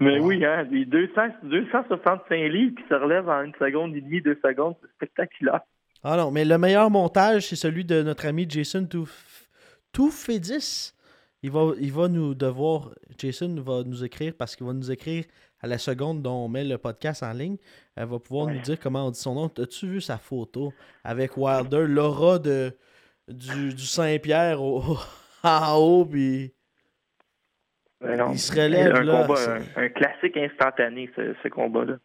[0.00, 4.22] Mais oui, hein, les 200, 265 livres qui se relèvent en une seconde et demie,
[4.22, 5.60] deux secondes, c'est spectaculaire.
[6.02, 9.46] Ah non, mais le meilleur montage, c'est celui de notre ami Jason Touf-
[9.92, 10.92] Toufedis.
[11.42, 15.24] Il va, il va nous devoir, Jason va nous écrire parce qu'il va nous écrire
[15.60, 17.56] à la seconde dont on met le podcast en ligne.
[17.96, 18.54] Elle va pouvoir Ouais.
[18.54, 19.46] nous dire comment on dit son nom.
[19.58, 20.72] As-tu vu sa photo
[21.04, 22.72] avec Wilder, l'aura de,
[23.28, 24.98] du, du Saint-Pierre au-
[25.42, 26.52] en haut, puis
[28.02, 31.96] Il se relève, un là, combat, un, un classique instantané, ce, ce combat-là.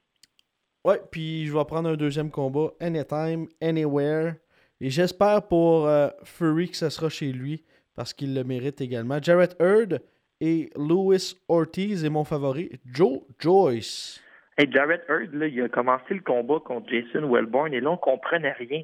[0.84, 4.36] Ouais, puis je vais prendre un deuxième combat, anytime, anywhere.
[4.82, 7.64] Et j'espère pour euh, Fury que ce sera chez lui,
[7.96, 9.20] parce qu'il le mérite également.
[9.22, 10.02] Jarrett Hurd
[10.42, 12.70] et Louis Ortiz est mon favori.
[12.86, 14.22] Joe Joyce.
[14.58, 17.98] Hey, Jarrett Hurd, là, il a commencé le combat contre Jason Wellborn et là, on
[17.98, 18.82] comprenait rien.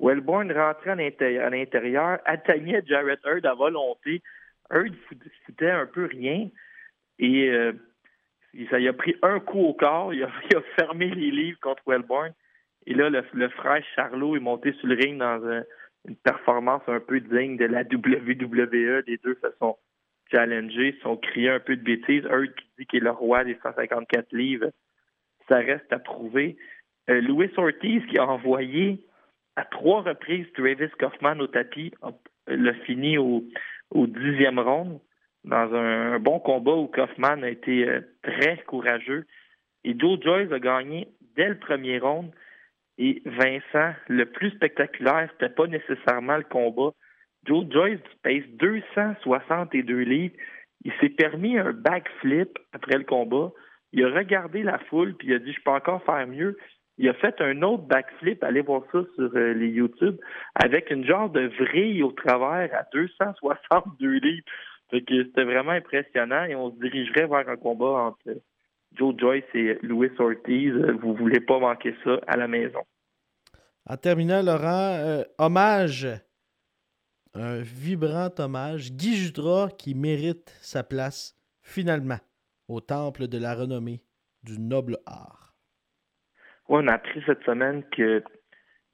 [0.00, 4.22] Wellborn rentrait à l'intérieur, à l'intérieur, atteignait Jarrett Hurd à volonté.
[4.72, 6.48] Hurd fout- foutait un peu rien
[7.18, 7.72] et euh,
[8.70, 10.12] ça, il a pris un coup au corps.
[10.14, 10.30] Il a,
[10.78, 12.32] fermé les livres contre Wellborn.
[12.86, 15.64] Et là, le, frère Charlot est monté sur le ring dans un-
[16.08, 19.04] une performance un peu digne de la WWE.
[19.06, 19.76] Les deux se sont
[20.30, 22.24] challengés, se sont criés un peu de bêtises.
[22.24, 24.70] Hurd qui dit qu'il est le roi des 154 livres
[25.48, 26.56] ça reste à prouver.
[27.10, 29.04] Euh, Louis Ortiz qui a envoyé
[29.56, 31.92] à trois reprises Travis Kaufman au tapis,
[32.46, 33.44] l'a fini au,
[33.92, 34.98] au dixième round
[35.44, 39.26] dans un, bon combat où Kaufman a été euh, très courageux.
[39.84, 42.30] Et Joe Joyce a gagné dès le premier round.
[42.98, 46.92] Et Vincent, le plus spectaculaire, c'était pas nécessairement le combat,
[47.44, 50.34] Joe Joyce pèse 262 livres.
[50.84, 53.50] Il s'est permis un backflip après le combat.
[53.92, 56.56] Il a regardé la foule, puis il a dit, je peux encore faire mieux.
[57.02, 60.18] Il a fait un autre backflip, allez voir ça sur euh, les YouTube,
[60.54, 64.44] avec une genre de vrille au travers à 262 livres.
[64.88, 68.40] C'était vraiment impressionnant et on se dirigerait vers un combat entre
[68.92, 70.74] Joe Joyce et Louis Ortiz.
[71.02, 72.82] Vous voulez pas manquer ça à la maison.
[73.84, 76.06] En terminant, Laurent, euh, hommage,
[77.34, 82.20] un vibrant hommage, Guy Jutras qui mérite sa place finalement
[82.68, 84.04] au temple de la renommée
[84.44, 85.51] du noble art.
[86.68, 88.22] On a appris cette semaine que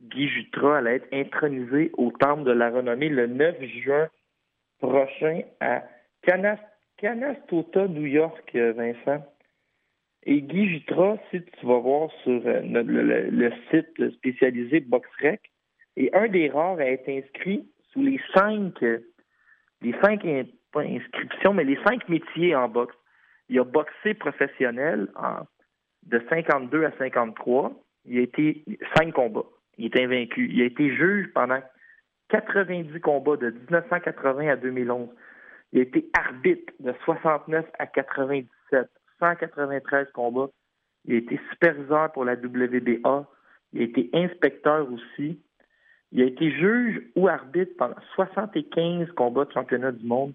[0.02, 4.08] Guy Jutras allait être intronisé au temple de la renommée le 9 juin
[4.78, 5.82] prochain à
[6.22, 9.24] Canastota, New York, Vincent.
[10.24, 15.40] Et Guy Jutras, si tu vas voir sur euh, le, site spécialisé BoxRec,
[15.96, 18.80] est un des rares à être inscrit sous les cinq,
[19.82, 20.24] les cinq,
[20.74, 22.94] inscriptions, mais les cinq métiers en boxe.
[23.48, 25.44] Il a boxé professionnel en,
[26.08, 27.72] de 52 à 53.
[28.06, 28.64] Il a été
[28.96, 29.46] cinq combats.
[29.76, 30.48] Il est invaincu.
[30.52, 31.60] Il a été juge pendant
[32.30, 35.08] 90 combats de 1980 à 2011.
[35.72, 38.88] Il a été arbitre de 69 à 97.
[39.20, 40.48] 193 combats.
[41.04, 43.28] Il a été superviseur pour la WBA.
[43.72, 45.40] Il a été inspecteur aussi.
[46.12, 50.32] Il a été juge ou arbitre pendant 75 combats de championnat du monde.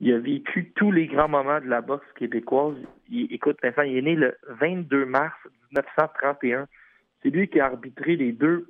[0.00, 2.76] Il a vécu tous les grands moments de la boxe québécoise.
[3.10, 5.36] Il, écoute, Vincent, il est né le 22 mars
[5.72, 6.66] 1931.
[7.22, 8.66] C'est lui qui a arbitré les deux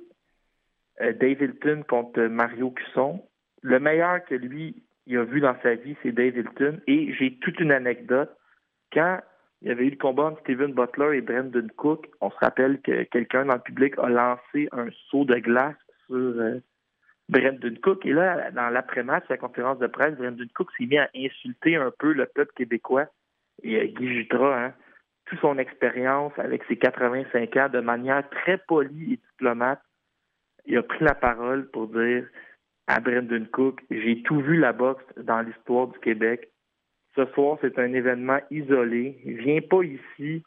[1.01, 3.23] euh, Dave contre Mario Cusson.
[3.61, 6.35] Le meilleur que lui il a vu dans sa vie, c'est Dave.
[6.87, 8.29] Et j'ai toute une anecdote.
[8.93, 9.19] Quand
[9.61, 12.07] il y avait eu le combat entre Steven Butler et Brendan Cook.
[12.19, 15.75] On se rappelle que quelqu'un dans le public a lancé un saut de glace
[16.07, 16.59] sur euh,
[17.29, 18.05] Brendan Cook.
[18.05, 21.91] Et là, dans l'après-match, la conférence de presse, Brendan Cook s'est mis à insulter un
[21.97, 23.07] peu le peuple québécois.
[23.63, 24.73] Et euh, Guy Jutras, hein,
[25.25, 29.81] toute son expérience avec ses 85 ans, de manière très polie et diplomate,
[30.65, 32.27] il a pris la parole pour dire
[32.87, 36.51] à Brendan Cook, j'ai tout vu la boxe dans l'histoire du Québec
[37.15, 39.17] ce soir, c'est un événement isolé.
[39.25, 40.43] Viens pas ici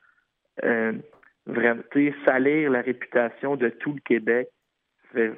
[0.64, 0.93] euh,
[1.47, 1.83] vraiment
[2.25, 4.49] salir la réputation de tout le Québec.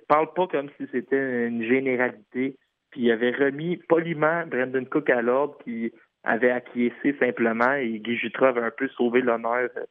[0.09, 2.57] Parle pas comme si c'était une généralité.
[2.91, 5.93] Puis il avait remis poliment Brendan Cook à l'ordre qui
[6.25, 9.85] avait acquiescé simplement et Guy Jutras avait un peu sauvé l'honneur euh,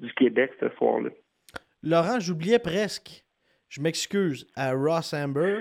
[0.00, 1.10] du Québec ce soir-là.
[1.82, 3.24] Laurent, j'oubliais presque,
[3.68, 5.60] je m'excuse, à Ross Amber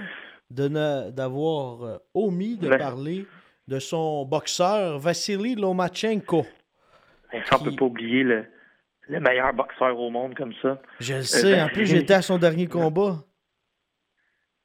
[0.50, 3.26] d'avoir euh, omis de parler
[3.68, 6.46] de son boxeur Vassili Lomachenko.
[7.34, 8.46] On ne peut pas oublier le,
[9.10, 10.82] meilleur boxeur au monde comme ça.
[11.00, 11.62] Je le sais.
[11.62, 13.18] en plus, j'étais à son dernier combat.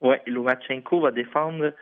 [0.02, 1.72] Oui, Lomachenko va défendre,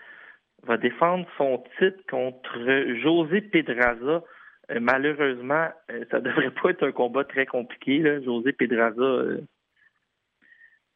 [0.64, 2.58] va défendre son titre contre
[3.02, 4.22] José Pedraza.
[4.70, 8.22] Euh, malheureusement, euh, ça devrait pas être un combat très compliqué.
[8.22, 9.40] José Pedraza, euh,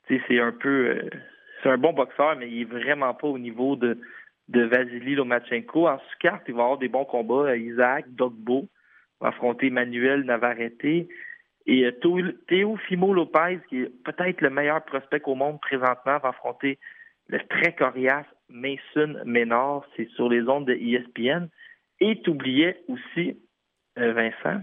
[0.09, 1.09] c'est un peu.
[1.62, 3.99] c'est un bon boxeur, mais il est vraiment pas au niveau de,
[4.49, 5.89] de Vasily Lomachenko.
[5.89, 7.57] En sous-carte, il va avoir des bons combats.
[7.57, 8.68] Isaac Dogbo
[9.20, 11.09] va affronter Manuel Navarrete.
[11.66, 16.29] Et euh, Théo Fimo Lopez, qui est peut-être le meilleur prospect au monde présentement, va
[16.29, 16.79] affronter
[17.29, 19.85] le très coriace Mason Ménard.
[19.97, 21.49] C'est sur les ondes de ESPN.
[22.01, 23.39] Et tu oubliais aussi,
[23.99, 24.62] euh, Vincent,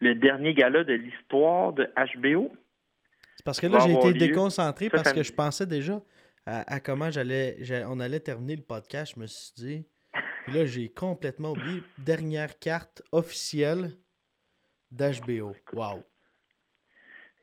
[0.00, 2.50] le dernier gala de l'histoire de HBO.
[3.36, 6.00] C'est parce que là, j'ai été déconcentré parce que je pensais déjà
[6.46, 7.56] à, comment j'allais,
[7.88, 9.86] on allait terminer le podcast, je me suis dit.
[10.44, 11.82] Puis là, j'ai complètement oublié.
[11.98, 13.92] Dernière carte officielle
[14.90, 15.54] d'HBO.
[15.72, 16.04] Wow.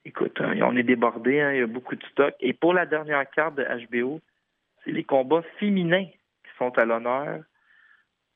[0.03, 2.33] Écoute, hein, on est débordé, hein, il y a beaucoup de stock.
[2.39, 4.19] Et pour la dernière carte de HBO,
[4.83, 7.41] c'est les combats féminins qui sont à l'honneur.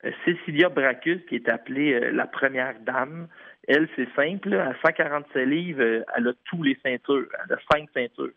[0.04, 3.28] Euh, Cecilia Bracus, qui est appelée euh, la première dame,
[3.66, 7.26] elle, c'est simple, à 147 livres, euh, elle a tous les ceintures.
[7.44, 8.32] Elle a cinq ceintures.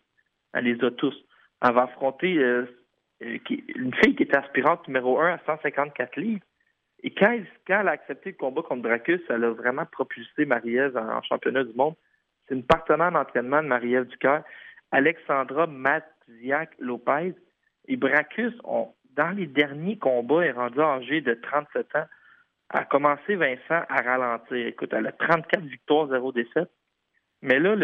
[0.53, 1.15] Elle les a tous.
[1.61, 2.65] Elle va affronter euh,
[3.21, 6.41] une fille qui était aspirante numéro 1 à 154 livres.
[7.03, 11.21] Et quand, elle a accepté le combat contre Bracus, elle a vraiment propulsé Marie-Ève en,
[11.21, 11.95] championnat du monde.
[12.49, 14.43] C'est une partenaire d'entraînement de Marie-Ève Ducœur,
[14.91, 17.35] Alexandra Matziak Lopez.
[17.87, 18.53] Et Bracus,
[19.15, 22.05] dans les derniers combats, est rendu âgée de 37 ans.
[22.69, 24.67] A commencé, Vincent, à ralentir.
[24.67, 26.69] Écoute, elle a 34 victoires, 0 défaites.
[27.41, 27.75] Mais là,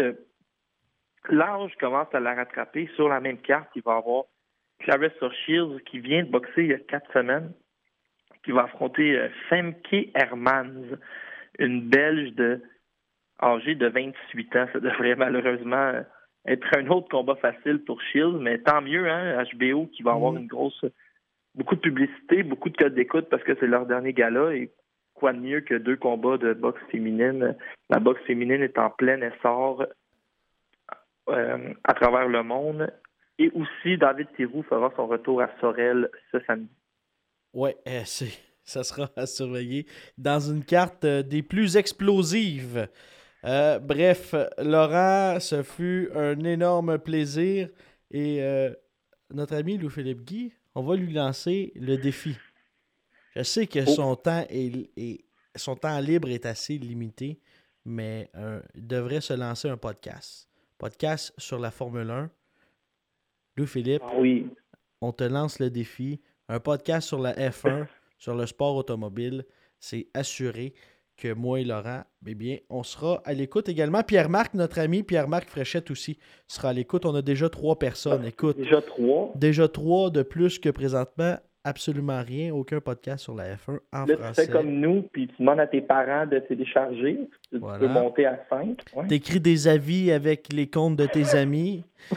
[1.28, 2.88] l'âge commence à la rattraper.
[2.94, 4.24] Sur la même carte, il va y avoir
[4.80, 7.52] Clarissa Shields qui vient de boxer il y a quatre semaines,
[8.44, 10.96] qui va affronter euh, Femke Hermans,
[11.58, 12.62] une Belge de
[13.42, 14.66] âgée de 28 ans.
[14.72, 15.92] Ça devrait malheureusement
[16.46, 20.32] être un autre combat facile pour Shields, mais tant mieux, hein, HBO qui va avoir
[20.32, 20.38] mm.
[20.38, 20.84] une grosse
[21.56, 24.70] beaucoup de publicité, beaucoup de codes d'écoute parce que c'est leur dernier gala et
[25.14, 27.56] quoi de mieux que deux combats de boxe féminine.
[27.88, 29.84] La boxe féminine est en plein essor
[31.28, 32.92] euh, à travers le monde.
[33.38, 36.70] Et aussi, David Thiroux fera son retour à Sorel ce samedi.
[37.52, 38.02] Oui, euh,
[38.64, 39.86] ça sera à surveiller
[40.18, 42.88] dans une carte euh, des plus explosives.
[43.80, 47.68] Bref, Laurent, ce fut un énorme plaisir.
[48.10, 48.40] Et
[49.32, 52.36] notre ami Louis-Philippe Guy, on va lui lancer le défi.
[53.34, 53.86] Je sais que oh.
[53.86, 55.24] son temps est,
[55.54, 57.40] son temps libre est assez limité,
[57.84, 58.30] mais
[58.74, 60.48] il devrait se lancer un podcast.
[60.78, 62.30] Podcast sur la Formule 1.
[63.56, 64.50] Louis-Philippe, ah oui.
[65.00, 66.20] on te lance le défi.
[66.48, 67.86] Un podcast sur la F1,
[68.18, 69.44] sur le sport automobile.
[69.80, 70.74] C'est assuré
[71.16, 74.02] que moi et Laurent, eh bien, on sera à l'écoute également.
[74.02, 77.06] Pierre-Marc, notre ami, Pierre-Marc Fréchette aussi, sera à l'écoute.
[77.06, 78.22] On a déjà trois personnes.
[78.24, 78.56] Ah, Écoute.
[78.56, 79.32] Déjà trois.
[79.34, 81.36] Déjà trois de plus que présentement
[81.66, 84.42] absolument rien, aucun podcast sur la F1 en là, français.
[84.42, 87.18] Tu fais comme nous, puis tu demandes à tes parents de télécharger.
[87.52, 88.78] Tu peux monter à 5.
[89.08, 91.84] Tu écris des avis avec les comptes de tes amis.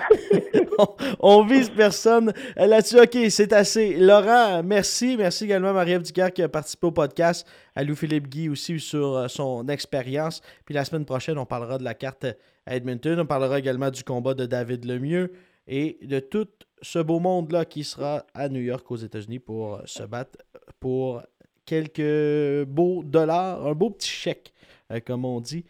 [1.19, 2.99] on, vise personne là-dessus.
[2.99, 3.97] OK, c'est assez.
[3.97, 5.15] Laurent, merci.
[5.17, 7.47] Merci également à Marie-Ève qui a participé au podcast.
[7.75, 10.41] À Louis-Philippe Guy aussi sur euh, son expérience.
[10.65, 12.25] Puis la semaine prochaine, on parlera de la carte
[12.65, 13.19] à Edmonton.
[13.19, 15.31] On parlera également du combat de David Lemieux
[15.70, 16.47] et de tout
[16.82, 20.39] ce beau monde-là qui sera à New York aux États-Unis pour se battre
[20.80, 21.22] pour
[21.65, 24.51] quelques beaux dollars, un beau petit chèque,
[24.91, 25.65] euh, comme on dit.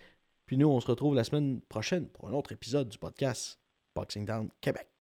[0.46, 3.60] Puis nous, on se retrouve la semaine prochaine pour un autre épisode du podcast
[3.94, 4.90] Boxing Down Québec.